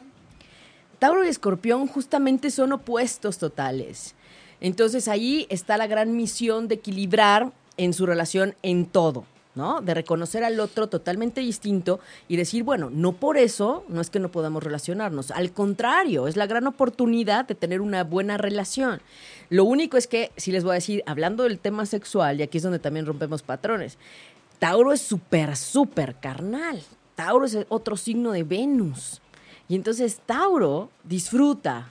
[0.97, 4.15] Tauro y Escorpión justamente son opuestos totales.
[4.61, 9.81] Entonces ahí está la gran misión de equilibrar en su relación en todo, ¿no?
[9.81, 14.19] De reconocer al otro totalmente distinto y decir, bueno, no por eso no es que
[14.19, 19.01] no podamos relacionarnos, al contrario, es la gran oportunidad de tener una buena relación.
[19.49, 22.57] Lo único es que, si les voy a decir, hablando del tema sexual, y aquí
[22.57, 23.97] es donde también rompemos patrones,
[24.59, 26.81] Tauro es súper, súper carnal.
[27.15, 29.21] Tauro es otro signo de Venus.
[29.67, 31.89] Y entonces Tauro disfruta.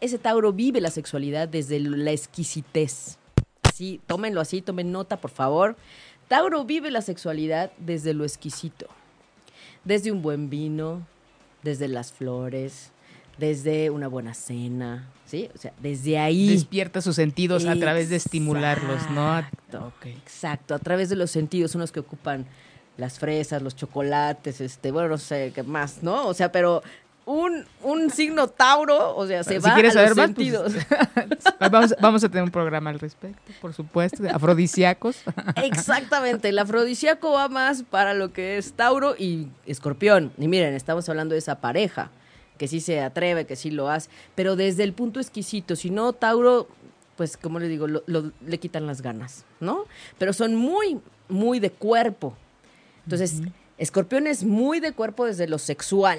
[0.00, 3.18] Ese Tauro vive la sexualidad desde la exquisitez.
[3.62, 5.76] Así, tómenlo así, tomen nota, por favor.
[6.28, 8.86] Tauro vive la sexualidad desde lo exquisito.
[9.84, 11.06] Desde un buen vino,
[11.62, 12.90] desde las flores,
[13.38, 15.48] desde una buena cena, ¿sí?
[15.54, 16.48] O sea, desde ahí.
[16.48, 19.38] Despierta sus sentidos a través de estimularlos, ¿no?
[19.38, 20.06] Exacto, Ok.
[20.06, 22.46] Exacto, a través de los sentidos son los que ocupan
[22.96, 26.26] las fresas, los chocolates, este, bueno, no sé qué más, ¿no?
[26.26, 26.82] O sea, pero
[27.28, 30.72] un, un signo Tauro, o sea, se va quieres a los saber pues, sentidos.
[31.60, 35.16] vamos, vamos a tener un programa al respecto, por supuesto, de afrodisíacos.
[35.56, 40.32] Exactamente, el afrodisíaco va más para lo que es Tauro y Escorpión.
[40.38, 42.10] Y miren, estamos hablando de esa pareja,
[42.56, 46.12] que sí se atreve, que sí lo hace, pero desde el punto exquisito, si no,
[46.14, 46.66] Tauro,
[47.16, 49.84] pues como le digo, lo- lo- le quitan las ganas, ¿no?
[50.18, 50.98] Pero son muy,
[51.28, 52.34] muy de cuerpo.
[53.04, 53.42] Entonces,
[53.76, 56.18] Escorpión es muy de cuerpo desde lo sexual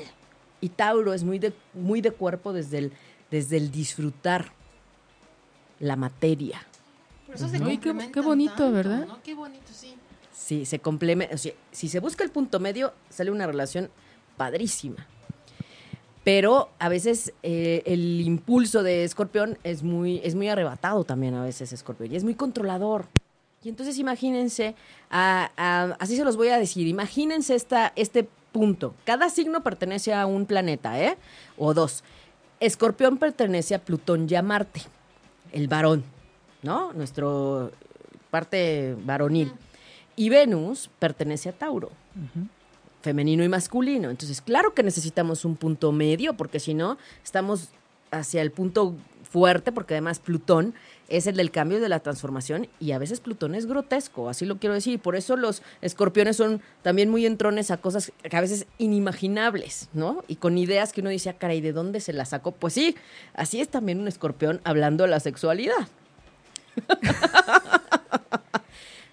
[0.61, 2.91] y Tauro es muy de, muy de cuerpo desde el,
[3.31, 4.51] desde el disfrutar
[5.79, 6.61] la materia.
[7.25, 7.91] Por eso se Uy, qué-
[8.21, 9.05] bonito, tanto, ¿verdad?
[9.07, 9.21] ¿no?
[9.23, 9.95] Qué bonito, sí.
[10.33, 11.35] Sí, se complementa.
[11.35, 13.89] O sea, si se busca el punto medio, sale una relación
[14.37, 15.05] padrísima.
[16.23, 21.43] Pero a veces eh, el impulso de Escorpión es muy, es muy arrebatado también a
[21.43, 22.11] veces Escorpión.
[22.11, 23.07] Y es muy controlador.
[23.63, 24.75] Y entonces imagínense,
[25.09, 28.95] a- a- así se los voy a decir, imagínense esta, este punto.
[29.05, 31.17] Cada signo pertenece a un planeta, ¿eh?
[31.57, 32.03] O dos.
[32.59, 34.81] Escorpión pertenece a Plutón y a Marte,
[35.51, 36.03] el varón,
[36.61, 36.91] ¿no?
[36.93, 37.71] Nuestro
[38.29, 39.53] parte varonil.
[40.15, 41.91] Y Venus pertenece a Tauro,
[43.01, 44.09] femenino y masculino.
[44.09, 47.69] Entonces, claro que necesitamos un punto medio, porque si no, estamos
[48.11, 50.73] hacia el punto fuerte, porque además Plutón
[51.09, 54.45] es el del cambio y de la transformación, y a veces Plutón es grotesco, así
[54.45, 54.99] lo quiero decir.
[54.99, 60.23] Por eso los escorpiones son también muy entrones a cosas que a veces inimaginables, ¿no?
[60.27, 62.51] Y con ideas que uno dice, ah, caray, ¿de dónde se las sacó?
[62.51, 62.95] Pues sí,
[63.33, 65.87] así es también un escorpión hablando de la sexualidad.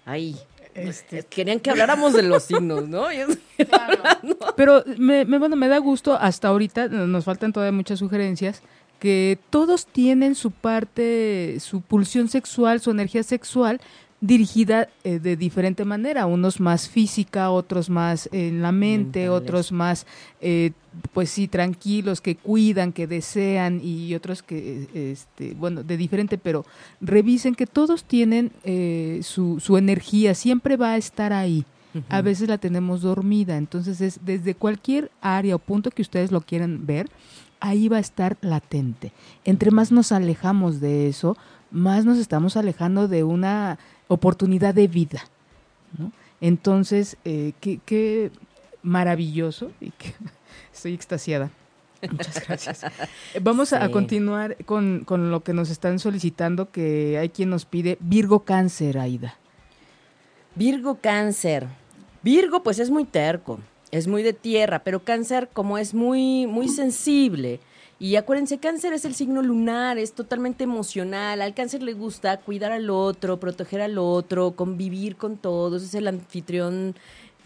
[0.05, 0.37] Ay,
[0.73, 3.11] Este, querían que habláramos de los signos, ¿no?
[3.11, 3.37] Y es-
[3.67, 4.03] Claro.
[4.55, 8.61] Pero me, me- bueno, me da gusto hasta ahorita, nos faltan todavía muchas sugerencias,
[8.99, 13.79] que todos tienen su parte, su pulsión sexual, su energía sexual
[14.19, 19.41] dirigida eh, de diferente manera, unos más física, otros más en la mente, Mentales.
[19.43, 20.07] otros más,
[20.41, 20.71] eh,
[21.13, 26.65] pues sí, tranquilos, que cuidan, que desean y otros que, este, bueno, de diferente, pero
[26.99, 31.65] revisen que todos tienen eh, su, su energía, siempre va a estar ahí
[32.09, 33.57] a veces la tenemos dormida.
[33.57, 37.09] Entonces es desde cualquier área o punto que ustedes lo quieran ver,
[37.59, 39.11] ahí va a estar latente.
[39.45, 41.37] Entre más nos alejamos de eso,
[41.71, 43.77] más nos estamos alejando de una
[44.07, 45.21] oportunidad de vida.
[45.97, 46.11] ¿no?
[46.41, 48.31] Entonces, eh, qué, qué
[48.83, 50.13] maravilloso y que
[50.73, 51.49] estoy extasiada.
[52.11, 52.85] Muchas gracias.
[53.41, 57.97] Vamos a- continuar con, con lo que nos están solicitando, que hay quien nos pide
[57.99, 59.35] Virgo Cáncer, Aida.
[60.55, 61.67] Virgo cáncer.
[62.23, 63.59] Virgo pues es muy terco,
[63.91, 67.59] es muy de tierra, pero cáncer como es muy, muy sensible.
[67.99, 71.41] Y acuérdense, cáncer es el signo lunar, es totalmente emocional.
[71.41, 76.07] Al cáncer le gusta cuidar al otro, proteger al otro, convivir con todos, es el
[76.07, 76.95] anfitrión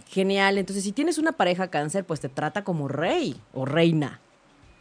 [0.10, 0.58] genial.
[0.58, 4.20] Entonces, si tienes una pareja cáncer, pues te trata como rey o reina.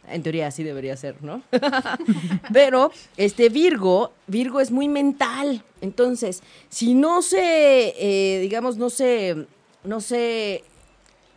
[0.09, 1.41] En teoría así debería ser, ¿no?
[2.53, 5.63] Pero este Virgo, Virgo es muy mental.
[5.79, 9.47] Entonces, si no se, eh, digamos, no se,
[9.85, 10.65] no se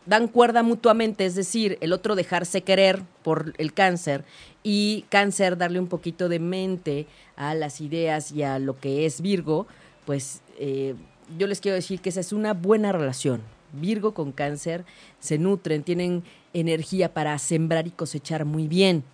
[0.06, 4.24] dan cuerda mutuamente, es decir, el otro dejarse querer por el cáncer
[4.62, 9.20] y cáncer darle un poquito de mente a las ideas y a lo que es
[9.20, 9.66] Virgo,
[10.04, 10.94] pues eh,
[11.38, 13.42] yo les quiero decir que esa es una buena relación.
[13.72, 14.84] Virgo con cáncer
[15.20, 19.04] se nutren, tienen energía para sembrar y cosechar muy bien.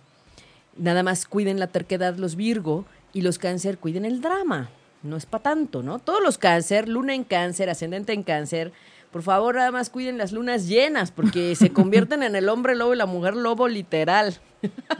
[0.77, 4.69] Nada más cuiden la terquedad los Virgo y los cáncer cuiden el drama.
[5.03, 5.99] No es para tanto, ¿no?
[5.99, 8.71] Todos los cáncer, luna en cáncer, ascendente en cáncer,
[9.11, 12.93] por favor nada más cuiden las lunas llenas porque se convierten en el hombre lobo
[12.93, 14.37] y la mujer lobo literal.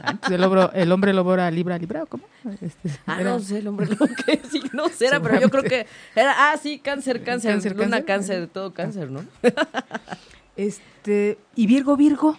[0.02, 2.24] Antes el, obro- el hombre lobo era Libra, Libra, ¿o ¿cómo?
[2.60, 5.86] Este, Ah, era- no sé el hombre lobo qué signo será, pero yo creo que
[6.16, 8.04] era, ah, sí, cáncer, cáncer, Cáncer, luna cáncer.
[8.06, 9.24] cáncer, todo cáncer, ¿no?
[10.56, 12.38] Este, y Virgo, Virgo.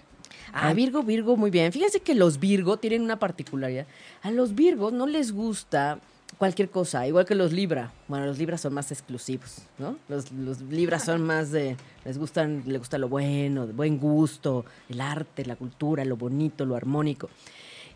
[0.53, 1.71] Ah, Virgo, Virgo, muy bien.
[1.71, 3.88] Fíjense que los Virgo tienen una particularidad.
[4.21, 5.97] A los Virgos no les gusta
[6.38, 7.91] cualquier cosa, igual que los Libra.
[8.07, 9.97] Bueno, los Libras son más exclusivos, ¿no?
[10.09, 11.75] Los, los Libras son más de,
[12.05, 16.65] les gustan, les gusta lo bueno, de buen gusto, el arte, la cultura, lo bonito,
[16.65, 17.29] lo armónico.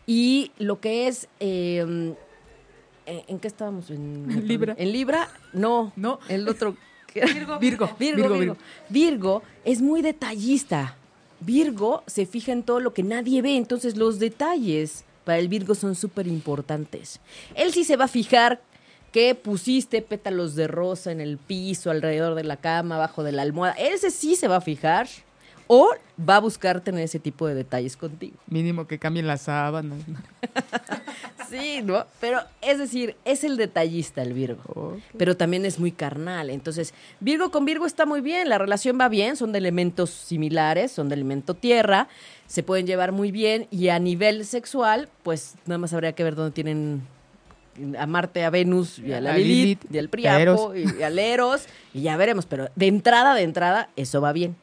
[0.05, 2.15] Y lo que es, eh, ¿en,
[3.27, 3.89] en qué estábamos?
[3.89, 4.75] En Libra.
[4.77, 6.19] En Libra, no, No.
[6.29, 6.75] el otro.
[7.13, 8.57] Virgo, Virgo, Virgo, Virgo.
[8.89, 10.95] Virgo es muy detallista.
[11.39, 15.75] Virgo se fija en todo lo que nadie ve, entonces los detalles para el Virgo
[15.75, 17.19] son súper importantes.
[17.53, 18.61] Él sí se va a fijar
[19.11, 23.41] que pusiste pétalos de rosa en el piso, alrededor de la cama, abajo de la
[23.41, 23.73] almohada.
[23.73, 25.09] Ese sí se va a fijar
[25.67, 28.37] o va a buscar tener ese tipo de detalles contigo.
[28.47, 29.99] Mínimo que cambien las sábanas.
[31.49, 32.05] Sí, ¿no?
[32.19, 34.97] Pero es decir, es el detallista el Virgo.
[35.17, 36.49] Pero también es muy carnal.
[36.49, 40.91] Entonces, Virgo con Virgo está muy bien, la relación va bien, son de elementos similares,
[40.91, 42.09] son de elemento tierra,
[42.47, 46.35] se pueden llevar muy bien y a nivel sexual, pues nada más habría que ver
[46.35, 47.01] dónde tienen
[47.99, 50.39] a Marte, a Venus y a la A Lilith, Lilith, y al a Priapo
[50.73, 50.93] Eros.
[50.99, 54.55] y al Eros y ya veremos, pero de entrada, de entrada, eso va bien.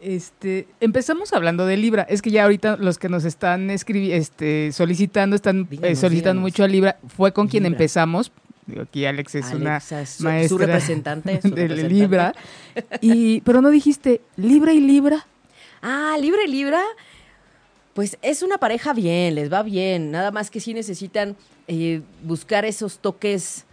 [0.00, 2.02] Este, empezamos hablando de Libra.
[2.02, 6.40] Es que ya ahorita los que nos están escribi- este, solicitando, están Díganos, eh, solicitando
[6.40, 6.52] díganos.
[6.52, 6.98] mucho a Libra.
[7.16, 8.30] Fue con quien empezamos.
[8.66, 11.88] Digo, Aquí Alex es una Alexa su- representante, su de representante.
[11.94, 12.34] Libra.
[13.00, 15.26] Y, pero no dijiste Libra y Libra.
[15.86, 16.82] Ah, Libra y Libra,
[17.92, 20.10] pues es una pareja bien, les va bien.
[20.10, 21.36] Nada más que sí necesitan
[21.68, 23.66] eh, buscar esos toques,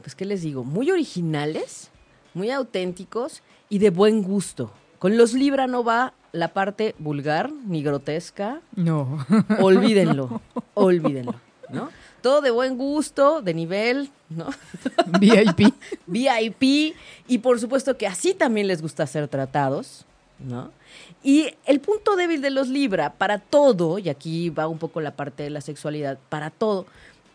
[0.00, 0.62] pues, ¿qué les digo?
[0.62, 1.90] Muy originales,
[2.32, 4.70] muy auténticos y de buen gusto.
[5.00, 8.60] Con los Libra no va la parte vulgar ni grotesca.
[8.76, 9.26] No.
[9.60, 10.40] Olvídenlo,
[10.74, 11.34] olvídenlo,
[11.70, 11.90] ¿no?
[12.22, 14.46] Todo de buen gusto, de nivel, ¿no?
[15.18, 15.74] VIP.
[16.06, 16.94] VIP
[17.26, 20.06] y por supuesto que así también les gusta ser tratados,
[20.38, 20.72] ¿no?
[21.22, 25.12] Y el punto débil de los Libra para todo, y aquí va un poco la
[25.16, 26.86] parte de la sexualidad, para todo,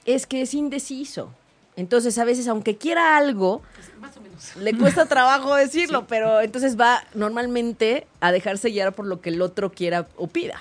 [0.06, 1.32] es que es indeciso.
[1.76, 3.62] Entonces, a veces, aunque quiera algo,
[4.00, 4.56] Más o menos.
[4.58, 9.42] le cuesta trabajo decirlo, pero entonces va normalmente a dejarse guiar por lo que el
[9.42, 10.60] otro quiera o pida.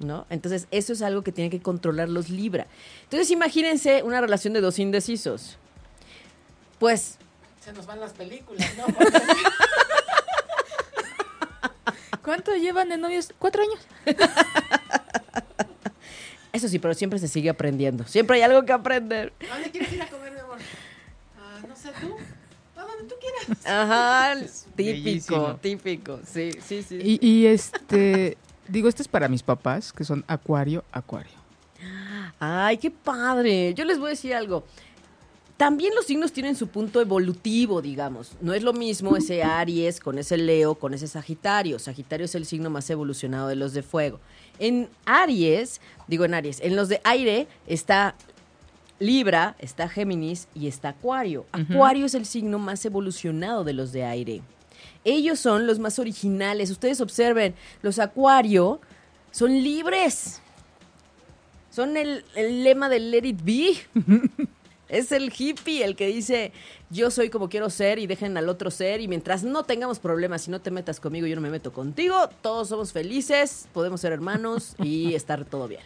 [0.00, 0.26] ¿No?
[0.30, 2.66] Entonces, eso es algo que tienen que controlar los Libra.
[3.04, 5.58] Entonces, imagínense una relación de dos indecisos.
[6.78, 7.18] Pues
[7.62, 8.86] Se nos van las películas, ¿no?
[12.30, 13.34] ¿Cuánto llevan de novios?
[13.40, 13.80] ¿Cuatro años?
[16.52, 18.06] Eso sí, pero siempre se sigue aprendiendo.
[18.06, 19.32] Siempre hay algo que aprender.
[19.50, 20.58] ¿A dónde quieres ir a comer, mi amor?
[21.36, 22.16] Ah, no sé, tú.
[22.76, 23.66] A donde tú quieras.
[23.66, 24.34] Ajá,
[24.76, 25.56] típico, Bellísimo.
[25.56, 26.20] típico.
[26.24, 27.00] Sí, sí, sí.
[27.02, 31.32] Y, y este, digo, esto es para mis papás, que son Acuario, Acuario.
[32.38, 33.74] Ay, qué padre.
[33.74, 34.64] Yo les voy a decir algo.
[35.60, 38.32] También los signos tienen su punto evolutivo, digamos.
[38.40, 41.78] No es lo mismo ese Aries con ese Leo, con ese Sagitario.
[41.78, 44.20] Sagitario es el signo más evolucionado de los de fuego.
[44.58, 48.14] En Aries, digo en Aries, en los de aire está
[49.00, 51.44] Libra, está Géminis y está Acuario.
[51.52, 54.40] Acuario es el signo más evolucionado de los de aire.
[55.04, 56.70] Ellos son los más originales.
[56.70, 58.80] Ustedes observen, los Acuario
[59.30, 60.40] son libres.
[61.70, 63.74] Son el, el lema del Let It Be.
[64.90, 66.52] es el hippie el que dice,
[66.90, 70.46] yo soy como quiero ser y dejen al otro ser y mientras no tengamos problemas
[70.48, 74.12] y no te metas conmigo, yo no me meto contigo, todos somos felices, podemos ser
[74.12, 75.82] hermanos y estar todo bien.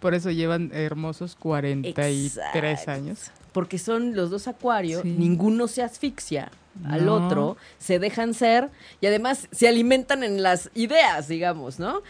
[0.00, 2.34] Por eso llevan hermosos 43
[2.80, 2.90] Exacto.
[2.90, 3.30] años.
[3.52, 5.14] Porque son los dos acuarios, Sí.
[5.18, 6.50] ninguno se asfixia
[6.84, 7.14] al No.
[7.14, 8.68] otro, se dejan ser
[9.00, 12.02] y además se alimentan en las ideas, digamos, ¿no?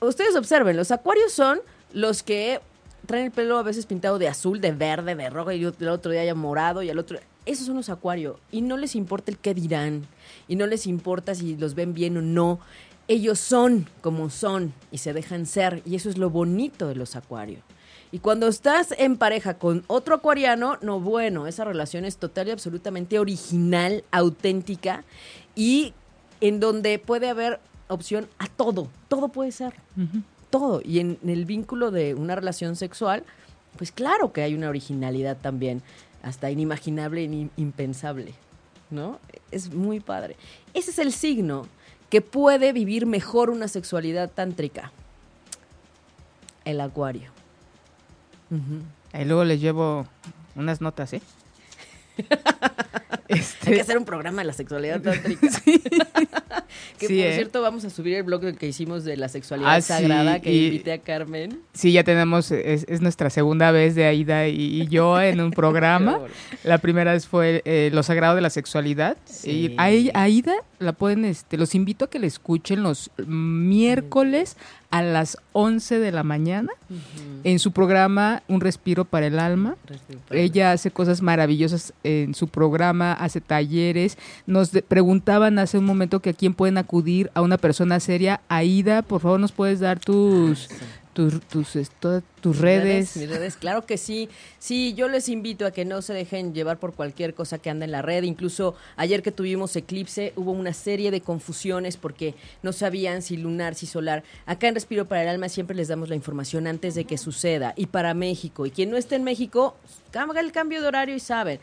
[0.00, 1.60] Ustedes observen, los acuarios son
[1.92, 2.60] los que
[3.06, 6.12] traen el pelo a veces pintado de azul, de verde, de rojo y el otro
[6.12, 7.18] día ya morado y el otro...
[7.44, 10.06] Esos son los acuarios y no les importa el qué dirán
[10.46, 12.60] y no les importa si los ven bien o no.
[13.08, 17.16] Ellos son como son y se dejan ser y eso es lo bonito de los
[17.16, 17.62] acuarios.
[18.12, 22.50] Y cuando estás en pareja con otro acuariano, no bueno, esa relación es total y
[22.50, 25.02] absolutamente original, auténtica
[25.56, 25.94] y
[26.40, 29.74] en donde puede haber opción a todo, todo puede ser,
[30.52, 30.80] todo.
[30.84, 33.24] Y en, el vínculo de una relación sexual,
[33.76, 35.82] pues claro que hay una originalidad también,
[36.22, 38.34] hasta inimaginable e impensable,
[38.90, 39.18] ¿no?
[39.50, 40.36] Es muy padre.
[40.74, 41.66] Ese es el signo
[42.08, 44.92] que puede vivir mejor una sexualidad tántrica.
[46.64, 47.30] El acuario.
[48.50, 48.82] Ujú.
[49.12, 50.06] Ahí luego les llevo
[50.54, 51.22] unas notas, ¿eh?
[53.28, 55.48] Este, Hay que hacer un programa de la sexualidad tántrica.
[56.98, 57.34] que Sí, por ¿eh?
[57.34, 60.52] cierto, vamos a subir el blog que hicimos de la sexualidad Ah, sí, sagrada que
[60.52, 61.58] y- invité a Carmen.
[61.72, 65.50] Sí, ya tenemos, es, es nuestra segunda vez de Aida y, y yo en un
[65.52, 66.18] programa.
[66.64, 69.16] La primera vez fue eh, Lo Sagrado de la Sexualidad.
[69.24, 69.74] Sí.
[69.78, 74.56] Y a Aida la pueden, este, los invito a que la escuchen los miércoles
[74.90, 76.70] a las 11 de la mañana
[77.44, 79.76] en su programa Un Respiro para el Alma.
[80.30, 84.18] Ella hace cosas maravillosas en su programa, hace talleres.
[84.46, 88.40] Nos preguntaban hace un momento que a quién pueden acudir a una persona seria.
[88.48, 90.68] Aida, por favor, nos puedes dar tus,
[91.12, 93.16] tus, tus, todas tus redes.
[93.16, 94.28] Mis redes, claro que sí.
[94.58, 97.84] Sí, yo les invito a que no se dejen llevar por cualquier cosa que anda
[97.84, 98.24] en la red.
[98.24, 102.34] Incluso ayer que tuvimos eclipse hubo una serie de confusiones porque
[102.64, 104.24] no sabían si lunar, si solar.
[104.44, 107.72] Acá en Respiro para el Alma siempre les damos la información antes de que suceda.
[107.76, 108.66] Y para México.
[108.66, 109.76] Y quien no esté en México,
[110.12, 111.60] haga el cambio de horario y saben.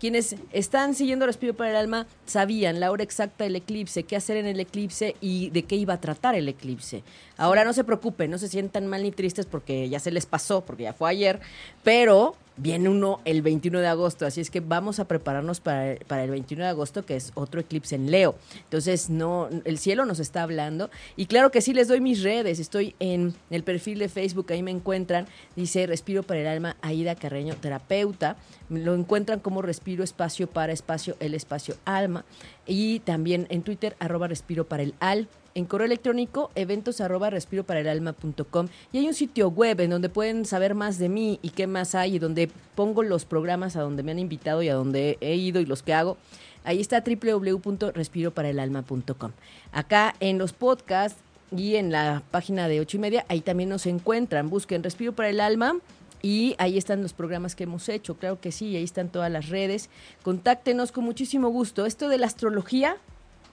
[0.00, 4.38] Quienes están siguiendo Respiro para el Alma sabían la hora exacta del eclipse, qué hacer
[4.38, 7.04] en el eclipse y de qué iba a tratar el eclipse.
[7.36, 10.62] Ahora no se preocupen, no se sientan mal ni tristes porque ya se les pasó,
[10.62, 11.40] porque ya fue ayer,
[11.84, 16.24] pero viene uno el 21 de agosto, así es que vamos a prepararnos para, para,
[16.24, 18.34] el 21 de agosto, que es otro eclipse en Leo.
[18.64, 20.90] Entonces, no, el cielo nos está hablando.
[21.16, 22.58] Y claro que sí, les doy mis redes.
[22.58, 25.26] Estoy en el perfil de Facebook, ahí me encuentran.
[25.56, 28.36] Dice Respiro para el Alma, Aida Carreño, terapeuta.
[28.68, 32.24] Lo encuentran como Respiro Espacio para Espacio, el Espacio Alma.
[32.66, 37.64] Y también en Twitter, arroba Respiro para el Al en correo electrónico eventos arroba respiro
[37.64, 41.38] para el alma.com y hay un sitio web en donde pueden saber más de mí
[41.42, 44.68] y qué más hay y donde pongo los programas a donde me han invitado y
[44.68, 46.16] a donde he ido y los que hago.
[46.64, 49.30] Ahí está www.respiroparaelalma.com.
[49.72, 51.20] Acá en los podcasts
[51.56, 54.50] y en la página de ocho y media, ahí también nos encuentran.
[54.50, 55.76] Busquen Respiro para el Alma.
[56.22, 59.48] Y ahí están los programas que hemos hecho, claro que sí, ahí están todas las
[59.48, 59.88] redes.
[60.22, 61.86] Contáctenos con muchísimo gusto.
[61.86, 62.98] Esto de la astrología,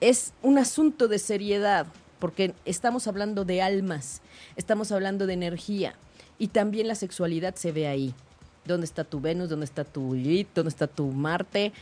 [0.00, 1.86] es un asunto de seriedad,
[2.18, 4.22] porque estamos hablando de almas,
[4.56, 5.94] estamos hablando de energía
[6.38, 8.14] y también la sexualidad se ve ahí.
[8.64, 9.48] ¿Dónde está tu Venus?
[9.48, 10.48] ¿Dónde está tu Lilith?
[10.54, 11.72] ¿Dónde está tu Marte?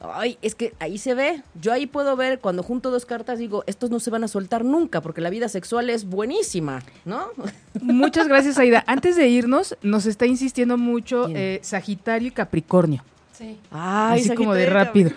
[0.00, 1.42] Ay, es que ahí se ve.
[1.60, 4.64] Yo ahí puedo ver cuando junto dos cartas digo, estos no se van a soltar
[4.64, 7.28] nunca porque la vida sexual es buenísima, ¿no?
[7.80, 8.84] Muchas gracias, Aida.
[8.86, 13.02] Antes de irnos, nos está insistiendo mucho eh, Sagitario y Capricornio.
[13.36, 13.58] Sí.
[13.70, 15.10] Ay, Así como de rápido.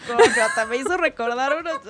[0.44, 1.76] Hasta me hizo recordar unos.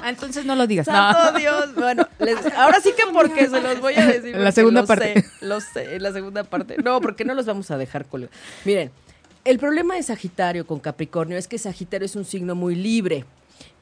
[0.00, 0.86] Ah, entonces no lo digas.
[0.86, 1.74] Santo Dios.
[1.74, 4.36] Bueno, les- ahora sí que porque se los voy a decir.
[4.36, 5.22] La segunda lo parte.
[5.22, 6.76] sé, lo sé, en la segunda parte.
[6.82, 8.30] No, porque no los vamos a dejar colgar.
[8.64, 8.92] Miren,
[9.44, 13.24] el problema de Sagitario con Capricornio es que Sagitario es un signo muy libre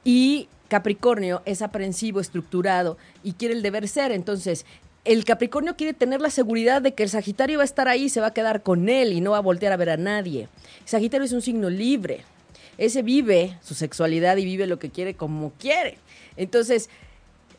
[0.05, 4.11] y Capricornio es aprensivo, estructurado y quiere el deber ser.
[4.11, 4.65] Entonces,
[5.07, 8.21] el Capricornio quiere tener la seguridad de que el Sagitario va a estar ahí, se
[8.21, 10.49] va a quedar con él y no va a voltear a ver a nadie.
[10.85, 12.25] Sagitario es un signo libre.
[12.77, 15.99] Ese vive su sexualidad y vive lo que quiere como quiere.
[16.37, 16.91] Entonces,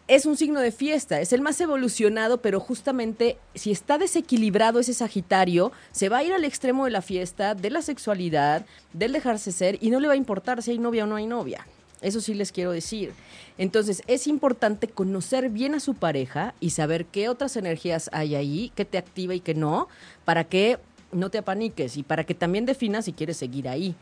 [0.08, 4.94] es un signo de fiesta, es el más evolucionado, pero justamente si está desequilibrado ese
[4.94, 9.52] Sagitario, se va a ir al extremo de la fiesta, de la sexualidad, del dejarse
[9.52, 11.66] ser y no le va a importar si hay novia o no hay novia.
[12.02, 13.12] Eso sí les quiero decir.
[13.58, 18.72] Entonces, es importante conocer bien a su pareja y saber qué otras energías hay ahí,
[18.76, 19.88] qué te activa y qué no,
[20.24, 20.78] para que
[21.12, 23.96] no te apaniques y para que también definas si quieres seguir ahí.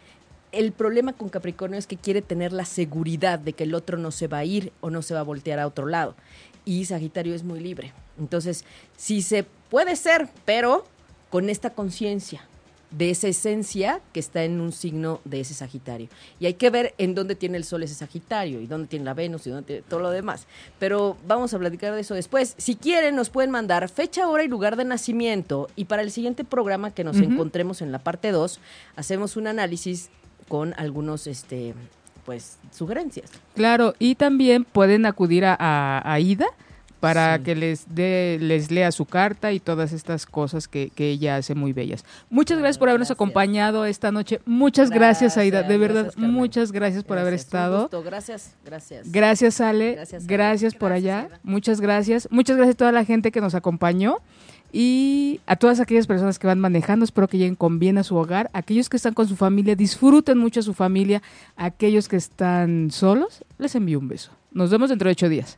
[0.52, 4.12] El problema con Capricornio es que quiere tener la seguridad de que el otro no
[4.12, 6.16] se va a ir o no se va a voltear a otro lado.
[6.66, 7.94] Y Sagitario es muy libre.
[8.20, 8.66] Entonces,
[8.98, 10.86] sí se puede ser, pero
[11.30, 12.48] con esta conciencia
[12.98, 16.08] de esa esencia que está en un signo de ese Sagitario.
[16.40, 19.14] Y hay que ver en dónde tiene el Sol ese Sagitario y dónde tiene la
[19.14, 20.48] Venus y dónde tiene todo lo demás.
[20.80, 22.56] Pero vamos a platicar de eso después.
[22.58, 25.68] Si quieren, nos pueden mandar fecha, hora y lugar de nacimiento.
[25.76, 28.60] Y para el siguiente programa que nos encontremos en la parte 2,
[28.96, 30.10] hacemos un análisis
[30.48, 31.74] con algunos, este,
[32.26, 33.30] pues, sugerencias.
[33.56, 36.48] Claro, y también pueden acudir a, a, a Aida
[37.06, 37.44] para Sí.
[37.44, 41.56] que les dé, les lea su carta y todas estas cosas que, que ella hace
[41.56, 42.04] muy bellas.
[42.30, 43.16] Muchas gracias por habernos Gracias.
[43.18, 44.42] acompañado esta noche.
[44.46, 45.64] Muchas gracias, Aida.
[45.64, 47.82] De Gracias, verdad, gracias, muchas gracias por haber Gracias, un estado.
[47.84, 48.04] gusto.
[48.04, 49.12] Gracias, gracias.
[49.12, 49.96] Gracias, Ale.
[49.96, 51.24] Gracias, Gracias, por Gracias, allá.
[51.26, 51.40] Aida.
[51.44, 52.28] Muchas gracias.
[52.32, 54.18] Muchas gracias a toda la gente que nos acompañó.
[54.78, 58.16] Y a todas aquellas personas que van manejando, espero que lleguen con bien a su
[58.18, 58.50] hogar.
[58.52, 61.22] Aquellos que están con su familia, disfruten mucho a su familia.
[61.56, 64.32] Aquellos que están solos, les envío un beso.
[64.52, 65.58] Nos vemos dentro de ocho días.